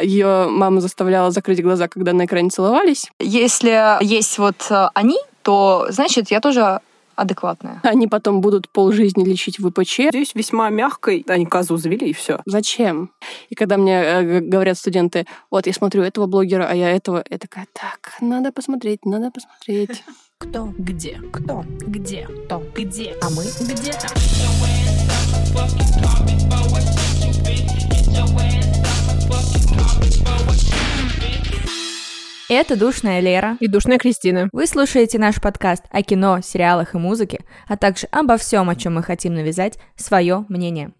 ее 0.00 0.48
мама 0.48 0.80
заставляла 0.80 1.30
закрыть 1.30 1.62
глаза, 1.62 1.88
когда 1.88 2.12
на 2.12 2.24
экране 2.24 2.50
целовались. 2.50 3.10
Если 3.18 4.02
есть 4.04 4.38
вот 4.38 4.66
э, 4.70 4.88
они, 4.94 5.18
то 5.42 5.86
значит 5.90 6.30
я 6.30 6.40
тоже 6.40 6.80
адекватная. 7.16 7.80
Они 7.82 8.06
потом 8.06 8.40
будут 8.40 8.68
полжизни 8.68 9.24
лечить 9.24 9.58
в 9.58 9.70
ВПЧ. 9.70 10.08
Здесь 10.10 10.34
весьма 10.34 10.68
мягкой, 10.70 11.24
они 11.28 11.46
козу 11.46 11.76
завели, 11.76 12.10
и 12.10 12.12
все. 12.12 12.40
Зачем? 12.44 13.10
И 13.50 13.54
когда 13.54 13.76
мне 13.76 14.02
э, 14.02 14.40
говорят 14.40 14.76
студенты, 14.76 15.26
вот 15.50 15.66
я 15.66 15.72
смотрю 15.72 16.02
этого 16.02 16.26
блогера, 16.26 16.66
а 16.68 16.74
я 16.74 16.90
этого, 16.90 17.24
я 17.28 17.38
такая, 17.38 17.66
так, 17.72 18.14
надо 18.20 18.52
посмотреть, 18.52 19.04
надо 19.04 19.30
посмотреть. 19.30 20.02
Кто? 20.38 20.72
Где? 20.76 21.20
Кто? 21.32 21.64
Где? 21.86 22.28
Кто? 22.46 22.62
Где? 22.74 23.16
А 23.22 23.30
мы 23.30 23.44
где-то. 23.60 24.08
Это 32.48 32.76
«Душная 32.76 33.20
Лера». 33.20 33.56
И 33.58 33.68
душная 33.68 33.98
Кристина. 33.98 34.48
Вы 34.52 34.66
слушаете 34.66 35.18
наш 35.18 35.40
подкаст 35.40 35.82
о 35.90 36.02
кино, 36.02 36.40
сериалах 36.40 36.94
и 36.94 36.98
музыке, 36.98 37.40
а 37.66 37.76
также 37.76 38.06
обо 38.12 38.36
всем, 38.36 38.68
о 38.68 38.76
чем 38.76 38.94
мы 38.94 39.02
хотим 39.02 39.34
навязать 39.34 39.78
свое 39.96 40.44
мнение. 40.48 40.92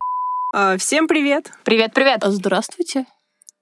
А, 0.55 0.77
всем 0.79 1.07
привет! 1.07 1.53
Привет-привет! 1.65 2.23
Здравствуйте. 2.25 3.05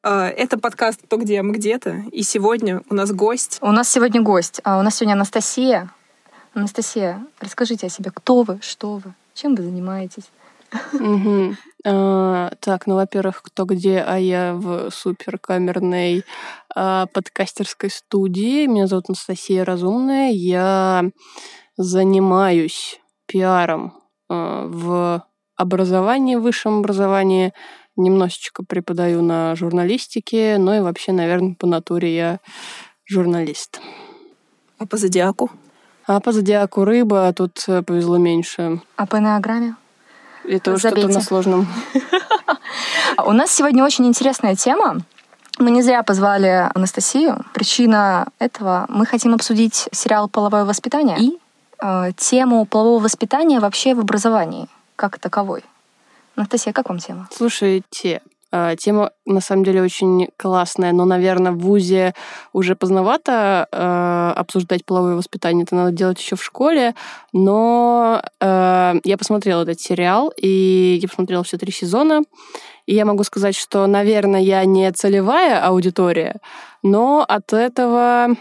А, 0.02 0.28
это 0.28 0.58
подкаст 0.58 1.00
«Кто 1.02 1.16
где, 1.16 1.42
мы 1.42 1.54
где-то». 1.54 2.04
И 2.12 2.22
сегодня 2.22 2.82
у 2.88 2.94
нас 2.94 3.12
гость. 3.12 3.58
У 3.60 3.70
нас 3.72 3.88
сегодня 3.88 4.22
гость. 4.22 4.60
А 4.64 4.78
у 4.78 4.82
нас 4.82 4.96
сегодня 4.96 5.14
Анастасия. 5.14 5.90
Анастасия, 6.54 7.24
расскажите 7.40 7.88
о 7.88 7.90
себе. 7.90 8.10
Кто 8.10 8.42
вы? 8.42 8.60
Что 8.62 8.96
вы? 8.96 9.14
Чем 9.34 9.54
вы 9.54 9.64
занимаетесь? 9.64 10.24
А, 11.84 12.50
Так, 12.60 12.86
ну, 12.86 12.94
во-первых, 12.94 13.42
кто 13.42 13.64
где, 13.64 13.98
а 14.06 14.16
я 14.16 14.54
в 14.54 14.90
суперкамерной 14.90 16.24
а, 16.74 17.06
подкастерской 17.06 17.90
студии. 17.90 18.66
Меня 18.66 18.86
зовут 18.86 19.06
Анастасия 19.08 19.64
Разумная. 19.64 20.30
Я 20.30 21.10
занимаюсь 21.76 23.00
пиаром 23.26 23.94
а, 24.28 24.66
в 24.68 25.26
образовании, 25.56 26.36
высшем 26.36 26.78
образовании. 26.78 27.52
Немножечко 27.96 28.64
преподаю 28.64 29.20
на 29.20 29.54
журналистике, 29.54 30.56
ну 30.58 30.74
и 30.74 30.80
вообще, 30.80 31.12
наверное, 31.12 31.54
по 31.54 31.66
натуре 31.66 32.14
я 32.14 32.40
журналист. 33.04 33.80
А 34.78 34.86
по 34.86 34.96
зодиаку? 34.96 35.50
А 36.06 36.20
по 36.20 36.32
зодиаку 36.32 36.84
рыба, 36.84 37.28
а 37.28 37.32
тут 37.32 37.62
э, 37.68 37.82
повезло 37.82 38.16
меньше. 38.16 38.80
А 38.96 39.06
по 39.06 39.16
энеограмме? 39.16 39.76
Это 40.44 40.78
что-то 40.78 41.08
на 41.08 41.20
сложном. 41.20 41.66
А 43.16 43.24
У 43.24 43.32
нас 43.32 43.50
сегодня 43.50 43.84
очень 43.84 44.06
интересная 44.06 44.56
тема. 44.56 44.98
Мы 45.58 45.70
не 45.70 45.82
зря 45.82 46.02
позвали 46.02 46.70
Анастасию. 46.74 47.44
Причина 47.52 48.26
этого— 48.38 48.86
мы 48.88 49.04
хотим 49.04 49.34
обсудить 49.34 49.88
сериал 49.92 50.28
«Половое 50.28 50.64
воспитание» 50.64 51.18
и 51.18 51.38
э, 51.82 52.12
тему 52.16 52.64
полового 52.64 53.02
воспитания 53.02 53.60
вообще 53.60 53.94
в 53.94 54.00
образовании, 54.00 54.68
как 54.96 55.18
таковой. 55.18 55.62
Анастасия, 56.36 56.72
как 56.72 56.88
вам 56.88 56.98
тема? 56.98 57.28
Слушайте, 57.30 58.22
тема 58.78 59.12
на 59.24 59.40
самом 59.40 59.64
деле 59.64 59.82
очень 59.82 60.28
классная, 60.36 60.92
но, 60.92 61.04
наверное, 61.04 61.52
в 61.52 61.58
ВУЗе 61.58 62.14
уже 62.52 62.76
поздновато 62.76 63.66
а, 63.72 64.34
обсуждать 64.36 64.84
половое 64.84 65.14
воспитание. 65.14 65.64
Это 65.64 65.74
надо 65.74 65.92
делать 65.92 66.20
еще 66.20 66.36
в 66.36 66.44
школе. 66.44 66.94
Но 67.32 68.22
а, 68.40 68.94
я 69.04 69.16
посмотрела 69.16 69.62
этот 69.62 69.80
сериал, 69.80 70.32
и 70.36 70.98
я 71.00 71.08
посмотрела 71.08 71.44
все 71.44 71.56
три 71.56 71.72
сезона. 71.72 72.22
И 72.86 72.94
я 72.94 73.04
могу 73.04 73.22
сказать, 73.24 73.54
что, 73.54 73.86
наверное, 73.86 74.40
я 74.40 74.64
не 74.64 74.90
целевая 74.92 75.64
аудитория, 75.64 76.40
но 76.82 77.24
от 77.26 77.52
этого 77.52 78.34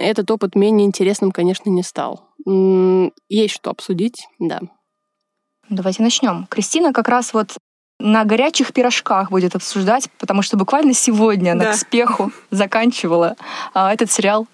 этот 0.00 0.30
опыт 0.32 0.56
менее 0.56 0.84
интересным, 0.84 1.30
конечно, 1.30 1.70
не 1.70 1.84
стал. 1.84 2.28
Есть 3.28 3.54
что 3.54 3.70
обсудить, 3.70 4.26
да. 4.40 4.60
Давайте 5.70 6.02
начнем. 6.02 6.46
Кристина 6.46 6.92
как 6.92 7.08
раз 7.08 7.34
вот 7.34 7.58
на 7.98 8.24
горячих 8.24 8.72
пирожках 8.72 9.30
будет 9.30 9.54
обсуждать, 9.56 10.08
потому 10.18 10.42
что 10.42 10.56
буквально 10.56 10.94
сегодня 10.94 11.52
она 11.52 11.64
Да. 11.64 11.72
к 11.72 11.76
спеху 11.76 12.30
заканчивала 12.50 13.36
а, 13.74 13.92
этот 13.92 14.10
сериал. 14.10 14.46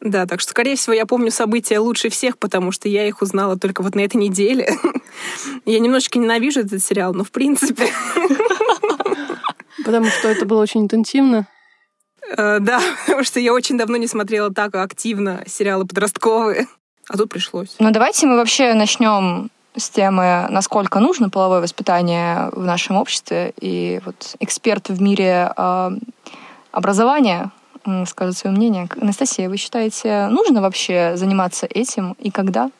Да, 0.00 0.26
так 0.26 0.40
что, 0.40 0.50
скорее 0.50 0.76
всего, 0.76 0.94
я 0.94 1.06
помню 1.06 1.30
события 1.32 1.80
лучше 1.80 2.08
всех, 2.08 2.38
потому 2.38 2.70
что 2.70 2.88
я 2.88 3.06
их 3.08 3.20
узнала 3.20 3.58
только 3.58 3.82
вот 3.82 3.94
на 3.96 4.00
этой 4.00 4.16
неделе. 4.16 4.72
Я 5.64 5.80
немножечко 5.80 6.20
ненавижу 6.20 6.60
этот 6.60 6.82
сериал, 6.84 7.12
но 7.14 7.24
в 7.24 7.32
принципе, 7.32 7.88
Потому 9.84 10.06
что 10.06 10.28
это 10.28 10.44
было 10.46 10.62
очень 10.62 10.82
интенсивно. 10.82 11.46
э, 12.36 12.58
да, 12.60 12.80
потому 13.06 13.24
что 13.24 13.40
я 13.40 13.52
очень 13.52 13.76
давно 13.78 13.96
не 13.96 14.06
смотрела 14.06 14.52
так 14.52 14.74
активно 14.76 15.42
сериалы 15.46 15.84
подростковые. 15.86 16.66
А 17.08 17.16
тут 17.16 17.30
пришлось. 17.30 17.74
Но 17.78 17.90
давайте 17.90 18.26
мы 18.26 18.36
вообще 18.36 18.74
начнем 18.74 19.50
с 19.78 19.88
темы, 19.90 20.46
насколько 20.50 21.00
нужно 21.00 21.30
половое 21.30 21.60
воспитание 21.60 22.50
в 22.52 22.64
нашем 22.64 22.96
обществе. 22.96 23.52
И 23.60 24.00
вот 24.04 24.36
эксперт 24.40 24.88
в 24.88 25.00
мире 25.00 25.52
э, 25.56 25.90
образования 26.72 27.50
скажет 28.06 28.36
свое 28.36 28.54
мнение. 28.54 28.88
Анастасия, 29.00 29.48
вы 29.48 29.56
считаете, 29.56 30.26
нужно 30.28 30.60
вообще 30.60 31.12
заниматься 31.16 31.66
этим 31.66 32.14
и 32.18 32.30
когда? 32.30 32.70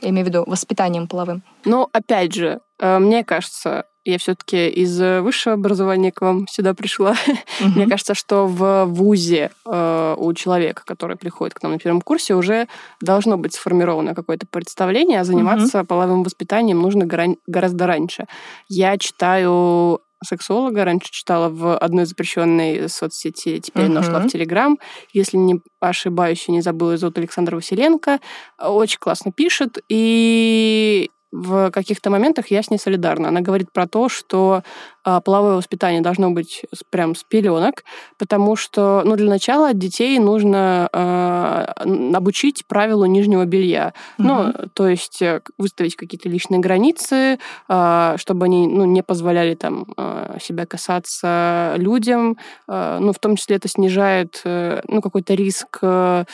Я 0.00 0.10
имею 0.10 0.24
в 0.26 0.28
виду 0.28 0.44
воспитанием 0.46 1.06
половым. 1.08 1.42
Но 1.64 1.88
опять 1.92 2.34
же, 2.34 2.60
э, 2.78 2.98
мне 2.98 3.24
кажется, 3.24 3.84
я 4.04 4.18
все-таки 4.18 4.68
из 4.68 5.00
э, 5.00 5.20
высшего 5.20 5.54
образования 5.54 6.10
к 6.10 6.20
вам 6.22 6.46
сюда 6.48 6.72
пришла. 6.74 7.14
Мне 7.60 7.86
кажется, 7.86 8.14
что 8.14 8.46
в 8.46 8.86
ВУЗе 8.86 9.50
э, 9.66 10.14
у 10.18 10.32
человека, 10.32 10.82
который 10.86 11.16
приходит 11.16 11.54
к 11.54 11.62
нам 11.62 11.72
на 11.72 11.78
первом 11.78 12.00
курсе, 12.00 12.34
уже 12.34 12.66
должно 13.02 13.36
быть 13.36 13.54
сформировано 13.54 14.14
какое-то 14.14 14.46
представление, 14.50 15.20
а 15.20 15.24
заниматься 15.24 15.84
половым 15.84 16.22
воспитанием 16.22 16.80
нужно 16.80 17.04
гора- 17.04 17.36
гораздо 17.46 17.86
раньше. 17.86 18.24
Я 18.68 18.96
читаю 18.98 20.00
сексолога, 20.22 20.84
раньше 20.84 21.10
читала 21.10 21.48
в 21.48 21.76
одной 21.78 22.04
запрещенной 22.04 22.88
соцсети, 22.90 23.58
теперь 23.60 23.86
Мгм. 23.86 23.94
нашла 23.94 24.20
в 24.20 24.28
Телеграм. 24.28 24.78
Если 25.14 25.38
не 25.38 25.60
ошибаюсь, 25.80 26.46
не 26.48 26.60
забыла, 26.60 26.96
зовут 26.98 27.16
Александр 27.18 27.54
Василенко. 27.54 28.18
Очень 28.58 28.98
классно 28.98 29.32
пишет, 29.32 29.78
и 29.88 31.10
в 31.32 31.70
каких-то 31.70 32.10
моментах 32.10 32.48
я 32.50 32.62
с 32.62 32.70
ней 32.70 32.78
солидарна. 32.78 33.28
Она 33.28 33.40
говорит 33.40 33.72
про 33.72 33.86
то, 33.86 34.08
что 34.08 34.62
половое 35.02 35.56
воспитание 35.56 36.00
должно 36.02 36.30
быть 36.30 36.62
прям 36.90 37.14
с 37.14 37.24
пеленок, 37.24 37.84
потому 38.18 38.56
что, 38.56 39.02
ну, 39.04 39.16
для 39.16 39.28
начала 39.30 39.72
детей 39.72 40.18
нужно 40.18 40.88
а, 40.92 41.72
н- 41.84 42.14
обучить 42.14 42.64
правилу 42.66 43.06
нижнего 43.06 43.44
белья. 43.44 43.94
Ну, 44.18 44.52
то 44.74 44.88
есть 44.88 45.22
э, 45.22 45.40
выставить 45.58 45.96
какие-то 45.96 46.28
личные 46.28 46.60
границы, 46.60 47.38
а, 47.68 48.16
чтобы 48.18 48.44
они, 48.44 48.66
ну, 48.66 48.84
не 48.84 49.02
позволяли 49.02 49.54
там 49.54 49.86
а, 49.96 50.36
себя 50.40 50.66
касаться 50.66 51.74
людям. 51.76 52.36
А, 52.68 52.98
Ну, 53.00 53.12
в 53.12 53.18
том 53.18 53.36
числе 53.36 53.56
это 53.56 53.68
снижает, 53.68 54.42
э, 54.44 54.82
ну, 54.88 55.00
какой-то 55.00 55.34
риск 55.34 55.78
э, 55.82 56.24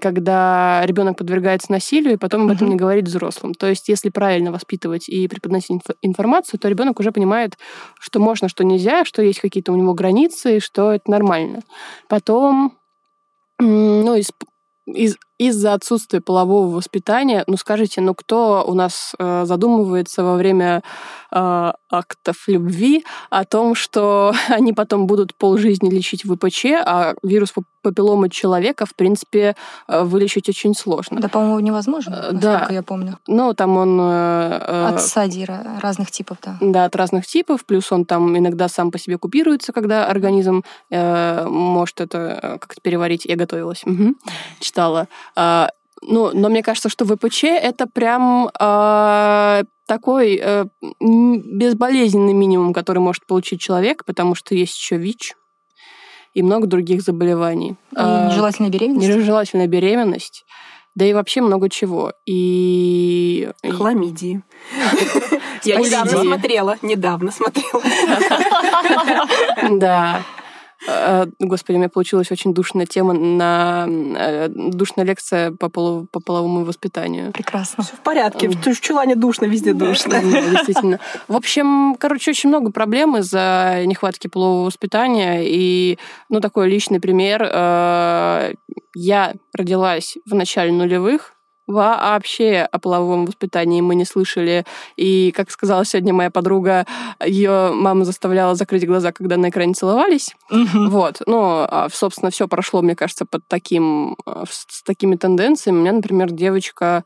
когда 0.00 0.82
ребенок 0.84 1.16
подвергается 1.18 1.70
насилию, 1.70 2.14
и 2.14 2.16
потом 2.16 2.42
об 2.42 2.50
этом 2.50 2.66
Мгм. 2.66 2.70
не 2.74 2.76
говорит 2.76 3.06
взрослым. 3.06 3.54
То 3.54 3.66
есть, 3.68 3.88
если 3.88 4.08
правильно 4.10 4.50
воспитывать 4.52 5.08
и 5.08 5.28
преподносить 5.28 5.70
инфо- 5.70 5.94
информацию, 6.02 6.58
то 6.58 6.68
ребенок 6.68 6.98
уже 7.00 7.09
понимает, 7.12 7.58
что 7.98 8.20
можно, 8.20 8.48
что 8.48 8.64
нельзя, 8.64 9.04
что 9.04 9.22
есть 9.22 9.40
какие-то 9.40 9.72
у 9.72 9.76
него 9.76 9.94
границы, 9.94 10.60
что 10.60 10.92
это 10.92 11.10
нормально. 11.10 11.60
Потом, 12.08 12.78
ну, 13.58 14.14
из, 14.14 14.30
из, 14.86 15.16
из-за 15.48 15.72
отсутствия 15.72 16.20
полового 16.20 16.68
воспитания, 16.76 17.44
ну, 17.46 17.56
скажите, 17.56 18.00
ну, 18.02 18.14
кто 18.14 18.62
у 18.66 18.74
нас 18.74 19.14
э, 19.18 19.44
задумывается 19.46 20.22
во 20.22 20.34
время 20.36 20.82
э, 21.32 21.72
актов 21.90 22.44
любви 22.46 23.04
о 23.30 23.44
том, 23.44 23.74
что 23.74 24.34
они 24.48 24.72
потом 24.74 25.06
будут 25.06 25.34
полжизни 25.34 25.88
лечить 25.90 26.24
ВПЧ, 26.24 26.64
а 26.84 27.14
вирус 27.22 27.52
пап- 27.52 27.64
папилломы 27.82 28.28
человека, 28.28 28.84
в 28.84 28.94
принципе, 28.94 29.56
э, 29.88 30.02
вылечить 30.02 30.48
очень 30.50 30.74
сложно. 30.74 31.20
Да, 31.20 31.28
по-моему, 31.28 31.60
невозможно, 31.60 32.10
Э, 32.14 32.32
насколько 32.32 32.68
да. 32.68 32.74
я 32.74 32.82
помню. 32.82 33.18
Ну, 33.26 33.54
там 33.54 33.76
он... 33.78 33.98
э, 34.00 34.58
э, 34.66 34.86
От 34.94 35.00
стадий 35.00 35.44
ра- 35.44 35.80
разных 35.80 36.10
типов, 36.10 36.36
да. 36.44 36.58
Да, 36.60 36.84
от 36.84 36.94
разных 36.96 37.26
типов, 37.26 37.64
плюс 37.64 37.90
он 37.92 38.04
там 38.04 38.36
иногда 38.36 38.68
сам 38.68 38.90
по 38.90 38.98
себе 38.98 39.16
купируется, 39.16 39.72
когда 39.72 40.04
организм 40.06 40.62
э, 40.90 41.46
может 41.48 42.00
это 42.02 42.58
как-то 42.60 42.80
переварить. 42.82 43.24
Я 43.24 43.36
готовилась, 43.36 43.82
мгм, 43.86 44.16
читала. 44.60 45.08
А, 45.36 45.70
ну, 46.02 46.30
но 46.32 46.48
мне 46.48 46.62
кажется, 46.62 46.88
что 46.88 47.04
ВПЧ 47.04 47.44
это 47.44 47.86
прям 47.86 48.50
а, 48.58 49.62
такой 49.86 50.40
э, 50.40 50.66
безболезненный 51.00 52.32
минимум, 52.32 52.72
который 52.72 52.98
может 52.98 53.26
получить 53.26 53.60
человек, 53.60 54.04
потому 54.04 54.34
что 54.34 54.54
есть 54.54 54.76
еще 54.76 54.96
ВИЧ 54.96 55.34
и 56.32 56.42
много 56.42 56.66
других 56.66 57.02
заболеваний. 57.02 57.70
И 57.70 57.96
А, 57.96 58.28
нежелательная 58.28 58.70
беременность. 58.70 59.08
Нежелательная 59.08 59.66
беременность. 59.66 60.44
да 60.94 61.04
и 61.04 61.12
вообще 61.12 61.40
много 61.40 61.68
чего. 61.68 62.12
И... 62.26 63.50
Хламидии. 63.68 64.42
Я 65.64 65.76
недавно 65.76 66.22
смотрела, 66.22 66.76
недавно 66.82 67.32
смотрела. 67.32 67.82
Да. 69.78 70.22
Э, 70.88 71.26
господи, 71.38 71.76
у 71.76 71.78
меня 71.78 71.88
получилась 71.88 72.30
очень 72.30 72.54
душная 72.54 72.86
тема 72.86 73.12
на 73.12 73.86
э, 73.88 74.48
душная 74.48 75.04
лекция 75.04 75.52
по, 75.52 75.68
полу, 75.68 76.06
по 76.10 76.20
половому 76.20 76.64
воспитанию. 76.64 77.32
Прекрасно. 77.32 77.84
Все 77.84 77.94
в 77.96 78.00
порядке. 78.00 78.48
В 78.48 78.80
чулане 78.80 79.14
душно, 79.14 79.44
везде 79.46 79.72
душно. 79.72 80.20
действительно. 80.20 80.98
В 81.28 81.36
общем, 81.36 81.96
короче, 81.98 82.30
очень 82.30 82.48
много 82.48 82.70
проблем 82.70 83.16
из-за 83.18 83.82
нехватки 83.86 84.28
полового 84.28 84.66
воспитания. 84.66 85.42
И, 85.44 85.98
ну, 86.28 86.40
такой 86.40 86.68
личный 86.68 87.00
пример. 87.00 87.42
Э, 87.42 88.54
я 88.94 89.34
родилась 89.54 90.16
в 90.26 90.34
начале 90.34 90.72
нулевых, 90.72 91.34
Вообще 91.70 92.68
о 92.70 92.78
половом 92.78 93.26
воспитании 93.26 93.80
мы 93.80 93.94
не 93.94 94.04
слышали. 94.04 94.64
И, 94.96 95.32
как 95.36 95.50
сказала 95.50 95.84
сегодня 95.84 96.12
моя 96.12 96.30
подруга, 96.30 96.86
ее 97.24 97.72
мама 97.72 98.04
заставляла 98.04 98.54
закрыть 98.54 98.86
глаза, 98.86 99.12
когда 99.12 99.36
на 99.36 99.50
экране 99.50 99.74
целовались. 99.74 100.34
Вот. 100.90 101.22
Ну, 101.26 101.66
а, 101.68 101.88
собственно, 101.92 102.30
все 102.30 102.48
прошло, 102.48 102.82
мне 102.82 102.96
кажется, 102.96 103.24
под 103.24 103.42
таким, 103.48 104.16
а, 104.26 104.44
с 104.48 104.82
такими 104.82 105.16
тенденциями. 105.16 105.78
У 105.78 105.80
меня, 105.80 105.92
например, 105.92 106.30
девочка 106.30 107.04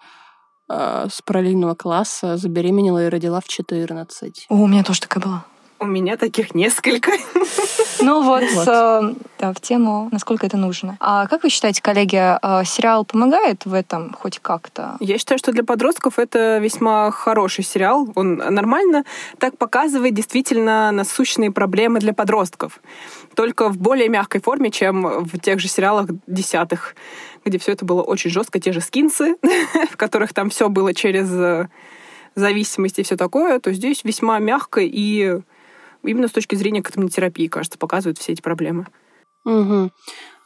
а, 0.69 1.09
с 1.11 1.21
параллельного 1.23 1.75
класса 1.75 2.37
забеременела 2.37 3.07
и 3.07 3.09
родила 3.09 3.41
в 3.41 3.49
14. 3.49 4.47
О, 4.49 4.55
у 4.55 4.67
меня 4.67 4.83
тоже 4.83 5.01
такая 5.01 5.23
была. 5.23 5.45
У 5.85 5.87
меня 5.87 6.17
таких 6.17 6.55
несколько. 6.55 7.13
Ну 8.01 8.23
вот, 8.23 8.43
вот. 8.55 8.67
Э, 8.67 9.15
да, 9.39 9.53
в 9.53 9.61
тему, 9.61 10.09
насколько 10.13 10.47
это 10.47 10.57
нужно. 10.57 10.97
А 10.99 11.27
как 11.27 11.43
вы 11.43 11.51
считаете, 11.51 11.83
коллеги, 11.83 12.17
э, 12.17 12.65
сериал 12.65 13.05
помогает 13.05 13.67
в 13.67 13.75
этом 13.75 14.15
хоть 14.19 14.39
как-то? 14.39 14.97
Я 15.01 15.19
считаю, 15.19 15.39
что 15.39 15.53
для 15.53 15.63
подростков 15.63 16.19
это 16.19 16.57
весьма 16.57 17.11
хороший 17.11 17.65
сериал. 17.65 18.09
Он 18.15 18.37
нормально 18.37 19.05
так 19.39 19.59
показывает 19.59 20.15
действительно 20.15 20.91
насущные 20.91 21.53
проблемы 21.53 22.01
для 22.01 22.15
подростков. 22.15 22.81
Только 23.35 23.69
в 23.69 23.77
более 23.77 24.09
мягкой 24.09 24.41
форме, 24.41 24.71
чем 24.71 25.27
в 25.27 25.39
тех 25.39 25.61
же 25.61 25.69
сериалах 25.69 26.09
десятых, 26.27 26.97
где 27.45 27.59
все 27.59 27.73
это 27.73 27.85
было 27.85 28.01
очень 28.01 28.31
жестко, 28.31 28.59
те 28.59 28.73
же 28.73 28.81
скинсы, 28.81 29.37
в 29.93 29.99
которых 29.99 30.33
там 30.33 30.49
все 30.49 30.71
было 30.71 30.95
через 30.95 31.31
э, 31.31 31.69
зависимость 32.35 32.99
и 32.99 33.03
все 33.03 33.19
такое, 33.19 33.59
то 33.59 33.71
здесь 33.71 34.03
весьма 34.03 34.39
мягко 34.39 34.81
и 34.81 35.41
именно 36.05 36.29
с 36.29 36.33
точки 36.33 36.55
зрения 36.55 36.83
катамотерапии, 36.83 37.49
кажется, 37.49 37.79
показывают 37.79 38.19
все 38.19 38.33
эти 38.33 38.43
проблемы. 38.43 38.87
Угу. 39.45 39.91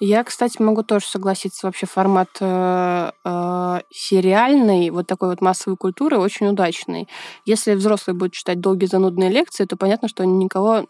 Я, 0.01 0.25
кстати, 0.25 0.61
могу 0.61 0.83
тоже 0.83 1.07
согласиться. 1.07 1.67
Вообще 1.67 1.87
формат 1.87 2.29
э, 2.41 3.11
э, 3.25 3.81
сериальной, 3.91 4.91
вот 4.91 5.07
такой 5.07 5.31
вот 5.31 5.41
массовой 5.41 5.77
культуры 5.77 6.19
очень 6.19 6.49
удачный. 6.49 7.09
Если 7.45 7.75
взрослые 7.75 8.17
будут 8.17 8.33
читать 8.33 8.61
долгие 8.61 8.87
занудные 8.87 9.31
лекции, 9.31 9.65
то 9.67 9.77
понятно, 9.77 10.09
что 10.09 10.25
они 10.25 10.33
никого 10.33 10.87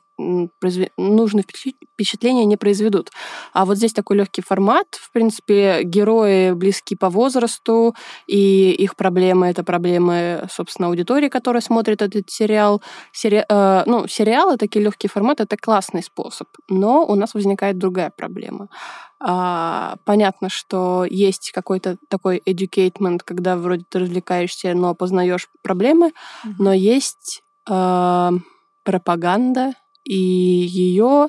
произве... 0.59 0.91
нужных 0.97 1.47
впечатления 1.47 2.45
не 2.45 2.57
произведут. 2.57 3.11
А 3.53 3.65
вот 3.65 3.77
здесь 3.77 3.93
такой 3.93 4.17
легкий 4.17 4.43
формат. 4.43 4.87
В 4.93 5.13
принципе, 5.13 5.83
герои 5.85 6.53
близки 6.53 6.97
по 6.97 7.09
возрасту, 7.11 7.95
и 8.27 8.73
их 8.73 8.97
проблемы— 8.97 9.47
это 9.49 9.65
проблемы, 9.65 10.47
собственно, 10.51 10.89
аудитории, 10.89 11.29
которая 11.29 11.63
смотрит 11.63 12.03
этот 12.03 12.31
сериал. 12.31 12.83
Сери... 13.13 13.45
Э, 13.49 13.83
ну, 13.87 14.07
сериалы, 14.09 14.57
такие 14.57 14.85
легкие 14.85 15.11
форматы— 15.11 15.43
это 15.45 15.57
классный 15.57 16.03
способ. 16.03 16.49
Но 16.69 17.05
у 17.07 17.15
нас 17.15 17.35
возникает 17.35 17.79
другая 17.79 18.11
проблема. 18.11 18.69
А, 19.21 19.97
понятно, 20.05 20.49
что 20.49 21.05
есть 21.09 21.51
какой-то 21.53 21.97
такой 22.09 22.41
educatement, 22.47 23.21
когда 23.25 23.57
вроде 23.57 23.85
ты 23.89 24.01
развлекаешься, 24.01 24.75
но 24.75 24.95
познаешь 24.95 25.49
проблемы, 25.63 26.09
mm-hmm. 26.09 26.55
но 26.59 26.73
есть 26.73 27.43
э, 27.69 28.31
пропаганда, 28.85 29.73
и 30.09 30.15
ее 30.15 31.29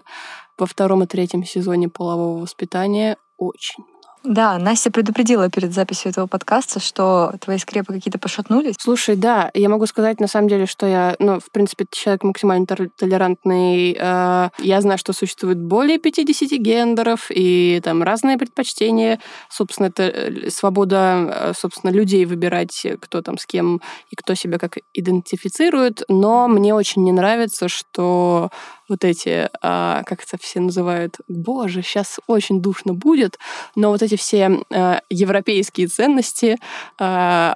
во 0.58 0.66
втором 0.66 1.04
и 1.04 1.06
третьем 1.06 1.44
сезоне 1.44 1.90
полового 1.90 2.42
воспитания 2.42 3.18
очень 3.38 3.84
да, 4.24 4.58
Настя 4.58 4.92
предупредила 4.92 5.50
перед 5.50 5.74
записью 5.74 6.12
этого 6.12 6.28
подкаста, 6.28 6.82
что 6.82 7.34
твои 7.40 7.58
скрепы 7.58 7.94
какие-то 7.94 8.20
пошатнулись. 8.20 8.76
Слушай, 8.78 9.16
да, 9.16 9.50
я 9.54 9.70
могу 9.70 9.86
сказать 9.86 10.20
на 10.20 10.28
самом 10.28 10.50
деле, 10.50 10.66
что 10.66 10.86
я, 10.86 11.16
ну, 11.20 11.40
в 11.40 11.50
принципе, 11.52 11.86
человек 11.90 12.24
максимально 12.24 12.66
толерантный. 12.66 13.98
Э, 13.98 14.50
я 14.60 14.82
знаю, 14.82 14.98
что 14.98 15.14
существует 15.14 15.58
более 15.58 16.00
50 16.00 16.52
гендеров 16.60 17.28
и 17.30 17.80
там 17.82 18.04
разные 18.04 18.38
предпочтения. 18.38 19.20
Собственно, 19.50 19.88
это 19.88 20.04
э, 20.04 20.50
свобода, 20.50 21.52
э, 21.52 21.54
собственно, 21.58 21.92
людей 21.92 22.26
выбирать, 22.26 22.86
кто 23.00 23.22
там 23.22 23.38
с 23.38 23.46
кем 23.46 23.82
и 24.10 24.18
кто 24.18 24.36
себя 24.36 24.58
как 24.58 24.80
идентифицирует. 24.94 26.04
Но 26.10 26.50
мне 26.50 26.76
очень 26.76 27.06
не 27.06 27.14
нравится, 27.14 27.70
что 27.70 28.50
вот 28.90 29.04
эти, 29.04 29.50
а, 29.62 30.04
как 30.04 30.24
это 30.24 30.38
все 30.42 30.60
называют, 30.60 31.18
боже, 31.28 31.82
сейчас 31.82 32.20
очень 32.28 32.62
душно 32.62 32.94
будет, 32.94 33.38
но 33.76 33.90
вот 33.90 34.02
эти 34.02 34.16
все 34.16 34.60
а, 34.72 35.02
европейские 35.10 35.88
ценности 35.88 36.58
а, 37.00 37.56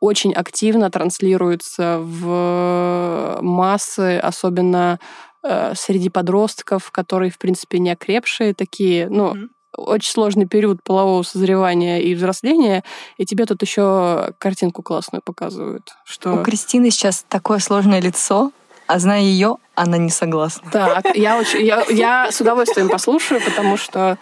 очень 0.00 0.34
активно 0.34 0.90
транслируются 0.90 1.98
в 2.00 3.38
массы, 3.40 4.18
особенно 4.18 4.98
а, 5.42 5.74
среди 5.74 6.10
подростков, 6.10 6.90
которые, 6.90 7.30
в 7.30 7.38
принципе, 7.38 7.78
не 7.78 7.90
окрепшие, 7.90 8.54
такие, 8.54 9.08
ну, 9.08 9.34
mm-hmm 9.34 9.48
очень 9.76 10.10
сложный 10.10 10.46
период 10.46 10.82
полового 10.82 11.22
созревания 11.22 11.98
и 12.00 12.14
взросления, 12.14 12.84
и 13.16 13.24
тебе 13.24 13.46
тут 13.46 13.62
еще 13.62 14.34
картинку 14.38 14.82
классную 14.82 15.22
показывают. 15.22 15.94
Что... 16.04 16.34
У 16.34 16.42
Кристины 16.42 16.90
сейчас 16.90 17.24
такое 17.28 17.58
сложное 17.58 18.00
лицо, 18.00 18.52
а 18.86 18.98
зная 18.98 19.22
ее, 19.22 19.56
она 19.74 19.96
не 19.96 20.10
согласна. 20.10 20.70
Так, 20.70 21.14
я, 21.16 21.38
очень, 21.38 21.64
я, 21.64 21.84
я 21.88 22.30
с 22.30 22.40
удовольствием 22.40 22.88
послушаю, 22.88 23.40
потому 23.44 23.76
что 23.76 24.18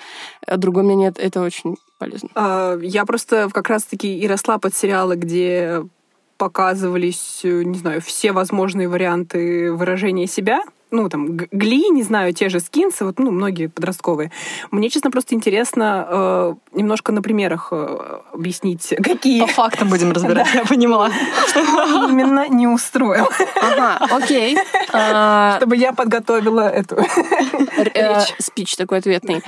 э, 0.46 0.56
другое 0.56 0.84
мнение 0.84 1.12
это 1.16 1.40
очень 1.40 1.76
полезно. 1.98 2.28
А, 2.34 2.78
я 2.80 3.04
просто 3.04 3.48
как 3.52 3.68
раз-таки 3.68 4.18
и 4.18 4.26
росла 4.26 4.58
под 4.58 4.74
сериалы, 4.74 5.16
где 5.16 5.82
показывались, 6.36 7.40
э, 7.42 7.62
не 7.64 7.78
знаю, 7.78 8.00
все 8.00 8.32
возможные 8.32 8.88
варианты 8.88 9.72
выражения 9.72 10.26
себя 10.26 10.62
ну, 10.90 11.08
там, 11.08 11.36
Гли, 11.36 11.88
не 11.90 12.02
знаю, 12.02 12.32
те 12.32 12.48
же 12.48 12.60
скинсы, 12.60 13.04
вот, 13.04 13.18
ну, 13.18 13.30
многие 13.30 13.68
подростковые. 13.68 14.30
Мне, 14.70 14.90
честно, 14.90 15.10
просто 15.10 15.34
интересно 15.34 16.06
э, 16.08 16.54
немножко 16.72 17.12
на 17.12 17.22
примерах 17.22 17.68
э, 17.72 18.20
объяснить, 18.32 18.94
какие... 19.02 19.40
По 19.40 19.46
фактам 19.46 19.88
будем 19.88 20.12
разбирать, 20.12 20.48
я 20.54 20.64
понимала. 20.64 21.10
Что 21.48 21.60
именно 22.08 22.48
не 22.48 22.66
устроил. 22.66 23.28
Ага, 23.60 24.06
окей. 24.10 24.56
А, 24.92 25.56
Чтобы 25.58 25.76
я 25.76 25.92
подготовила 25.92 26.68
эту 26.68 26.96
э, 27.94 28.20
спич 28.38 28.76
такой 28.76 28.98
ответный. 28.98 29.42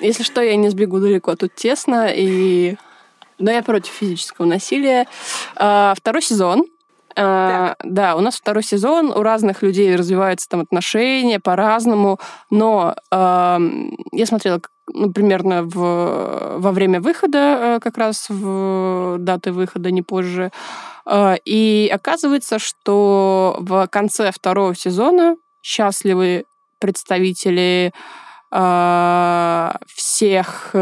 Если 0.00 0.22
что, 0.22 0.42
я 0.42 0.56
не 0.56 0.68
сбегу 0.68 0.98
далеко, 0.98 1.34
тут 1.36 1.54
тесно, 1.54 2.08
и... 2.10 2.76
Но 3.38 3.50
я 3.50 3.62
против 3.62 3.92
физического 3.92 4.44
насилия. 4.44 5.06
А, 5.56 5.94
второй 5.96 6.22
сезон 6.22 6.66
а, 7.16 7.74
да, 7.82 8.16
у 8.16 8.20
нас 8.20 8.36
второй 8.36 8.62
сезон, 8.62 9.10
у 9.10 9.22
разных 9.22 9.62
людей 9.62 9.94
развиваются 9.96 10.48
там 10.48 10.60
отношения 10.60 11.40
по-разному, 11.40 12.18
но 12.50 12.94
э, 13.10 13.58
я 14.12 14.26
смотрела 14.26 14.60
ну, 14.92 15.12
примерно 15.12 15.62
в, 15.62 16.58
во 16.58 16.72
время 16.72 17.00
выхода, 17.00 17.38
э, 17.38 17.80
как 17.80 17.98
раз 17.98 18.28
в 18.28 19.16
даты 19.18 19.52
выхода, 19.52 19.90
не 19.90 20.02
позже, 20.02 20.50
э, 21.06 21.36
и 21.44 21.90
оказывается, 21.92 22.58
что 22.58 23.56
в 23.60 23.86
конце 23.88 24.32
второго 24.32 24.74
сезона 24.74 25.36
счастливы 25.62 26.44
представители 26.78 27.92
э, 28.52 29.70
всех 29.86 30.74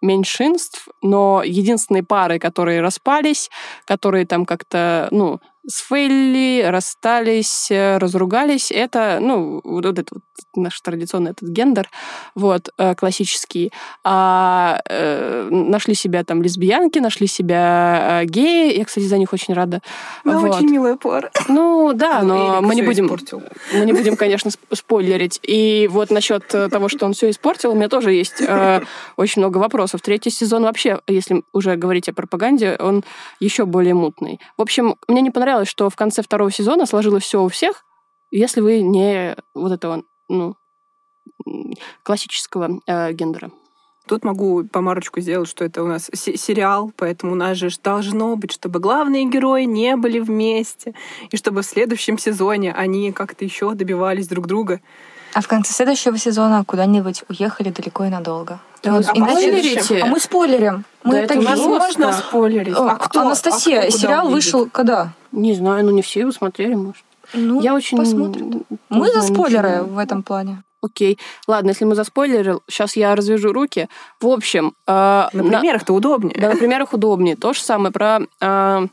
меньшинств, 0.00 0.86
но 1.02 1.42
единственные 1.44 2.04
пары, 2.04 2.38
которые 2.38 2.80
распались, 2.80 3.50
которые 3.84 4.26
там 4.26 4.46
как-то, 4.46 5.08
ну, 5.10 5.40
сфейли, 5.68 6.64
расстались, 6.66 7.70
э, 7.70 7.98
разругались. 7.98 8.70
Это, 8.70 9.18
ну, 9.20 9.60
вот 9.62 9.84
этот 9.84 10.08
вот 10.10 10.22
наш 10.56 10.80
традиционный 10.80 11.32
этот 11.32 11.48
гендер, 11.48 11.88
вот, 12.34 12.70
э, 12.78 12.94
классический. 12.94 13.72
А 14.04 14.80
э, 14.88 15.48
нашли 15.50 15.94
себя 15.94 16.24
там 16.24 16.42
лесбиянки, 16.42 16.98
нашли 16.98 17.26
себя 17.26 18.22
э, 18.22 18.24
геи. 18.24 18.76
Я, 18.78 18.84
кстати, 18.84 19.04
за 19.04 19.18
них 19.18 19.32
очень 19.32 19.54
рада. 19.54 19.80
Ну, 20.24 20.40
вот. 20.40 20.56
очень 20.56 20.70
милая 20.70 20.96
пара. 20.96 21.30
Ну, 21.48 21.92
да, 21.94 22.22
ну, 22.22 22.34
но 22.34 22.62
мы 22.62 22.74
не 22.74 22.82
будем... 22.82 23.06
Испортил. 23.06 23.42
Мы 23.72 23.84
не 23.84 23.92
будем, 23.92 24.16
конечно, 24.16 24.50
спойлерить. 24.72 25.38
И 25.42 25.88
вот 25.90 26.10
насчет 26.10 26.46
того, 26.48 26.88
что 26.88 27.06
он 27.06 27.12
все 27.12 27.30
испортил, 27.30 27.72
у 27.72 27.74
меня 27.74 27.88
тоже 27.88 28.12
есть 28.12 28.40
э, 28.40 28.82
очень 29.16 29.42
много 29.42 29.58
вопросов. 29.58 30.00
Третий 30.00 30.30
сезон 30.30 30.62
вообще, 30.62 31.00
если 31.06 31.42
уже 31.52 31.76
говорить 31.76 32.08
о 32.08 32.12
пропаганде, 32.12 32.76
он 32.78 33.04
еще 33.40 33.66
более 33.66 33.94
мутный. 33.94 34.40
В 34.56 34.62
общем, 34.62 34.96
мне 35.08 35.20
не 35.20 35.30
понравилось 35.30 35.57
понравилось, 35.58 35.68
что 35.68 35.90
в 35.90 35.96
конце 35.96 36.22
второго 36.22 36.50
сезона 36.50 36.86
сложилось 36.86 37.24
все 37.24 37.42
у 37.42 37.48
всех, 37.48 37.84
если 38.30 38.60
вы 38.60 38.82
не 38.82 39.36
вот 39.54 39.72
этого, 39.72 40.02
ну, 40.28 40.54
классического 42.02 42.80
э, 42.86 43.12
гендера. 43.12 43.50
Тут 44.06 44.24
могу 44.24 44.64
помарочку 44.64 45.20
сделать, 45.20 45.48
что 45.48 45.64
это 45.64 45.82
у 45.82 45.86
нас 45.86 46.10
сериал, 46.14 46.92
поэтому 46.96 47.32
у 47.32 47.34
нас 47.34 47.58
же 47.58 47.68
должно 47.82 48.36
быть, 48.36 48.52
чтобы 48.52 48.80
главные 48.80 49.28
герои 49.28 49.64
не 49.64 49.96
были 49.96 50.20
вместе, 50.20 50.94
и 51.32 51.36
чтобы 51.36 51.60
в 51.60 51.66
следующем 51.66 52.18
сезоне 52.18 52.72
они 52.72 53.12
как-то 53.12 53.44
еще 53.44 53.74
добивались 53.74 54.28
друг 54.28 54.46
друга. 54.46 54.80
А 55.34 55.40
в 55.40 55.48
конце 55.48 55.72
следующего 55.72 56.16
сезона 56.18 56.64
куда-нибудь 56.64 57.24
уехали 57.28 57.70
далеко 57.70 58.04
и 58.04 58.08
надолго. 58.08 58.60
Да 58.82 58.92
вот, 58.92 59.06
а, 59.08 59.12
иначе... 59.14 60.00
а 60.02 60.06
мы 60.06 60.20
спойлерим. 60.20 60.84
Мы 61.02 61.12
да 61.12 61.18
это 61.20 61.40
нас 61.40 61.58
можно 61.58 62.12
спойлерить. 62.12 62.74
А, 62.76 62.96
кто? 62.96 63.22
Анастасия, 63.22 63.80
а 63.80 63.88
кто 63.88 63.98
сериал 63.98 64.28
вышел 64.28 64.68
когда? 64.70 65.12
Не 65.32 65.54
знаю, 65.54 65.84
ну 65.84 65.90
не 65.90 66.02
все 66.02 66.20
его 66.20 66.32
смотрели, 66.32 66.74
может. 66.74 67.04
Ну, 67.34 67.60
я 67.60 67.74
очень 67.74 67.98
посмотрим. 67.98 68.64
Мы 68.88 69.12
за 69.12 69.22
спойлеры 69.22 69.82
в 69.82 69.98
этом 69.98 70.22
плане. 70.22 70.62
Окей. 70.80 71.18
Ладно, 71.48 71.70
если 71.70 71.84
мы 71.84 71.94
заспойлерили, 71.96 72.60
сейчас 72.68 72.96
я 72.96 73.14
развяжу 73.16 73.52
руки. 73.52 73.88
В 74.20 74.28
общем... 74.28 74.74
Э, 74.86 75.26
на 75.32 75.42
примерах-то 75.42 75.92
удобнее. 75.92 76.36
Да, 76.38 76.50
на 76.50 76.56
примерах 76.56 76.92
удобнее. 76.92 77.36
То 77.36 77.52
же 77.52 77.60
самое 77.60 77.92
про... 77.92 78.20
Э, 78.40 78.86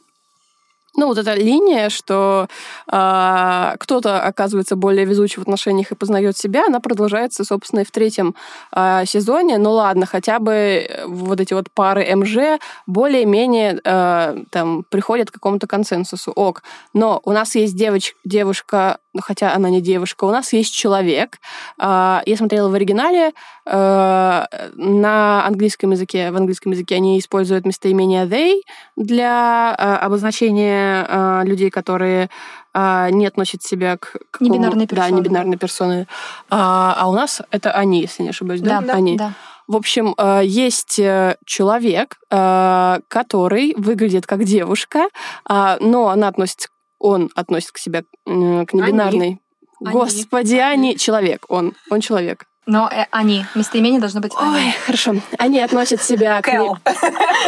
ну, 0.98 1.08
вот 1.08 1.18
эта 1.18 1.34
линия, 1.34 1.90
что 1.90 2.48
э, 2.92 3.76
кто-то 3.80 4.22
оказывается 4.22 4.76
более 4.76 5.06
везучий 5.06 5.40
в 5.40 5.42
отношениях 5.42 5.92
и 5.92 5.96
познает 5.96 6.38
себя, 6.38 6.66
она 6.68 6.80
продолжается, 6.80 7.44
собственно, 7.44 7.82
и 7.82 7.86
в 7.86 7.92
третьем 7.92 8.36
э, 8.76 9.04
сезоне. 9.06 9.58
Ну 9.58 9.72
ладно, 9.72 10.06
хотя 10.06 10.40
бы 10.40 10.88
вот 11.08 11.40
эти 11.40 11.54
вот 11.54 11.68
пары 11.74 12.16
МЖ 12.16 12.60
более-менее 12.88 13.82
э, 13.84 14.44
там 14.52 14.84
приходят 14.90 15.30
к 15.30 15.34
какому-то 15.34 15.68
консенсусу. 15.68 16.32
Ок. 16.32 16.64
Но 16.94 17.20
у 17.24 17.32
нас 17.32 17.56
есть 17.56 17.76
девоч- 17.76 18.14
девушка, 18.24 18.98
ну, 19.14 19.22
хотя 19.22 19.54
она 19.54 19.70
не 19.70 19.82
девушка, 19.82 20.26
у 20.26 20.32
нас 20.32 20.54
есть 20.54 20.74
человек. 20.74 21.40
Э, 21.80 22.22
я 22.26 22.38
смотрела 22.38 22.70
в 22.70 22.74
оригинале, 22.74 23.34
э, 23.66 24.46
на 24.76 25.46
английском 25.46 25.92
языке, 25.92 26.32
в 26.32 26.38
английском 26.38 26.72
языке 26.72 26.96
они 26.96 27.20
используют 27.20 27.66
местоимение 27.66 28.26
they 28.26 28.62
для 28.96 29.76
э, 29.78 30.06
обозначения 30.06 30.85
э, 30.86 31.42
людей, 31.46 31.70
которые 31.70 32.30
э, 32.74 33.10
не 33.12 33.26
относят 33.26 33.64
себя 33.64 33.98
к... 33.98 34.18
к 34.32 34.42
небинарной 34.42 34.88
персоне. 34.88 35.12
Да, 35.12 35.18
небинарной 35.18 35.58
персоны. 35.58 36.08
А, 36.50 36.96
а 36.98 37.10
у 37.10 37.14
нас 37.14 37.42
это 37.52 37.72
они, 37.72 38.02
если 38.02 38.24
не 38.24 38.30
ошибаюсь, 38.30 38.62
да? 38.62 38.82
Да, 38.82 38.94
они. 38.94 39.18
да. 39.18 39.34
В 39.68 39.76
общем, 39.76 40.14
э, 40.18 40.42
есть 40.44 41.00
э, 41.00 41.38
человек, 41.46 42.18
э, 42.30 43.00
который 43.08 43.74
выглядит 43.78 44.28
как 44.28 44.44
девушка, 44.44 45.08
но 45.48 46.10
она 46.10 46.28
относится, 46.28 46.70
он 47.00 47.32
относится 47.36 47.74
к 47.74 47.78
себе 47.78 48.04
к 48.26 48.30
небинарной. 48.74 49.40
Они. 49.82 49.92
Господи, 49.92 50.56
они 50.56 50.98
человек, 50.98 51.46
он, 51.50 51.74
он 51.90 52.02
человек. 52.02 52.46
Но 52.66 52.90
э, 52.92 53.06
они. 53.12 53.46
Местоимение 53.54 54.00
должно 54.00 54.22
быть 54.22 54.34
Ой, 54.36 54.48
они. 54.48 54.72
хорошо. 54.86 55.16
Они 55.38 55.60
относят 55.60 56.02
себя 56.02 56.42
к... 56.42 56.46
Кэл. 56.46 56.78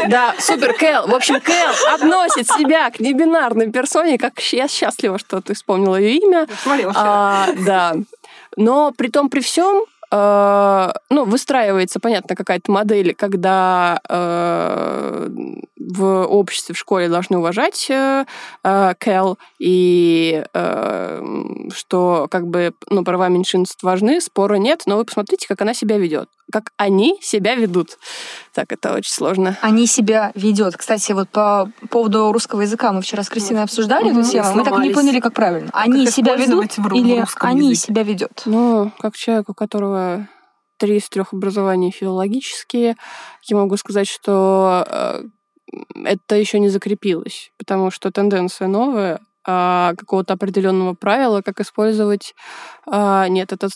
Да, 0.10 0.36
супер, 0.40 0.74
Кэл. 0.74 1.08
В 1.08 1.16
общем, 1.16 1.42
Кэл 1.42 1.74
относит 1.94 2.48
себя 2.48 2.90
к 2.92 3.00
небинарной 3.00 3.72
персоне, 3.72 4.18
как 4.18 4.40
я 4.54 4.68
счастлива, 4.68 5.18
что 5.18 5.42
ты 5.42 5.56
вспомнила 5.56 5.96
ее 5.96 6.18
имя. 6.18 6.48
Смотрела 6.62 6.94
а, 6.96 7.48
Да. 7.66 7.96
Но 8.58 8.92
при 8.92 9.10
том, 9.10 9.30
при 9.30 9.42
всем, 9.42 9.86
э, 10.12 10.92
ну, 11.10 11.26
выстраивается, 11.26 12.00
понятно, 12.00 12.36
какая-то 12.36 12.72
модель, 12.72 13.14
когда 13.16 14.00
э, 14.08 15.30
в 15.78 16.26
обществе, 16.26 16.76
в 16.76 16.78
школе 16.78 17.10
должны 17.10 17.38
уважать 17.38 17.88
э, 17.90 18.26
э, 18.64 18.94
Кэл, 19.00 19.38
и 19.60 20.44
что 21.74 22.28
как 22.30 22.48
бы 22.48 22.74
ну, 22.90 23.04
права 23.04 23.28
меньшинств 23.30 23.84
важны, 23.84 24.22
спора 24.22 24.56
нет, 24.56 24.84
но 24.86 24.98
вы 24.98 25.06
посмотрите, 25.06 25.48
как 25.48 25.62
она 25.62 25.74
себя 25.74 25.98
ведет, 25.98 26.30
как 26.52 26.72
они 26.78 27.20
себя 27.22 27.56
ведут. 27.56 27.98
Так, 28.54 28.72
это 28.72 28.94
очень 28.94 29.12
сложно. 29.12 29.58
Они 29.62 29.86
себя 29.86 30.32
ведет. 30.36 30.78
Кстати, 30.78 31.12
вот 31.12 31.30
по 31.30 31.70
поводу 31.90 32.32
русского 32.32 32.62
языка 32.62 32.92
мы 32.92 33.02
вчера 33.02 33.24
с 33.24 33.30
Кристиной 33.30 33.64
обсуждали 33.64 34.12
угу. 34.12 34.20
эту 34.22 34.32
тему, 34.32 34.54
мы 34.54 34.64
так 34.64 34.80
и 34.80 34.88
не 34.88 34.94
поняли, 34.94 35.20
как 35.20 35.34
правильно. 35.34 35.70
Они 35.74 36.06
как 36.06 36.14
себя 36.14 36.36
ведут 36.36 36.78
в, 36.78 36.94
или 36.94 37.26
они 37.40 37.70
языке? 37.70 37.88
себя 37.88 38.04
ведут? 38.04 38.44
Ну, 38.46 38.92
как 39.00 39.16
человек, 39.16 39.50
у 39.50 39.54
которого 39.54 40.28
три 40.78 40.98
из 40.98 41.10
трех 41.10 41.34
образований 41.34 41.92
филологические, 41.92 42.96
я 43.44 43.58
могу 43.58 43.78
сказать, 43.78 44.08
что 44.08 44.86
э, 44.88 45.24
это 46.06 46.36
еще 46.36 46.60
не 46.60 46.70
закрепилось, 46.70 47.52
потому 47.58 47.92
что 47.92 48.12
тенденция 48.12 48.68
новая, 48.68 49.20
а 49.50 49.96
какого-то 49.96 50.34
определенного 50.34 50.94
правила, 50.94 51.42
как 51.42 51.62
использовать... 51.62 52.36
А, 52.86 53.28
нет, 53.30 53.54
это 53.54 53.70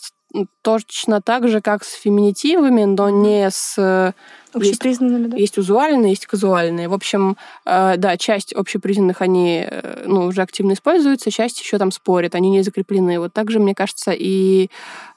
точно 0.62 1.22
так 1.22 1.48
же, 1.48 1.62
как 1.62 1.84
с 1.84 1.94
феминитивами, 1.94 2.84
но 2.84 3.10
не 3.10 3.50
с... 3.50 4.14
Общепризнанными, 4.54 5.22
есть, 5.24 5.32
да? 5.32 5.38
Есть 5.38 5.58
узуальные, 5.58 6.10
есть 6.12 6.26
казуальные. 6.26 6.90
В 6.90 6.94
общем, 6.94 7.38
э, 7.66 7.96
да, 7.98 8.18
часть 8.18 8.52
общепризнанных, 8.52 9.22
они 9.22 9.66
э, 9.66 10.04
ну, 10.06 10.26
уже 10.26 10.42
активно 10.42 10.74
используются, 10.74 11.32
часть 11.32 11.62
еще 11.62 11.78
там 11.78 11.92
спорят, 11.92 12.36
они 12.36 12.50
не 12.50 12.62
закреплены. 12.62 13.20
Вот 13.20 13.32
также, 13.32 13.60
мне 13.60 13.74
кажется, 13.74 14.12
и, 14.12 14.70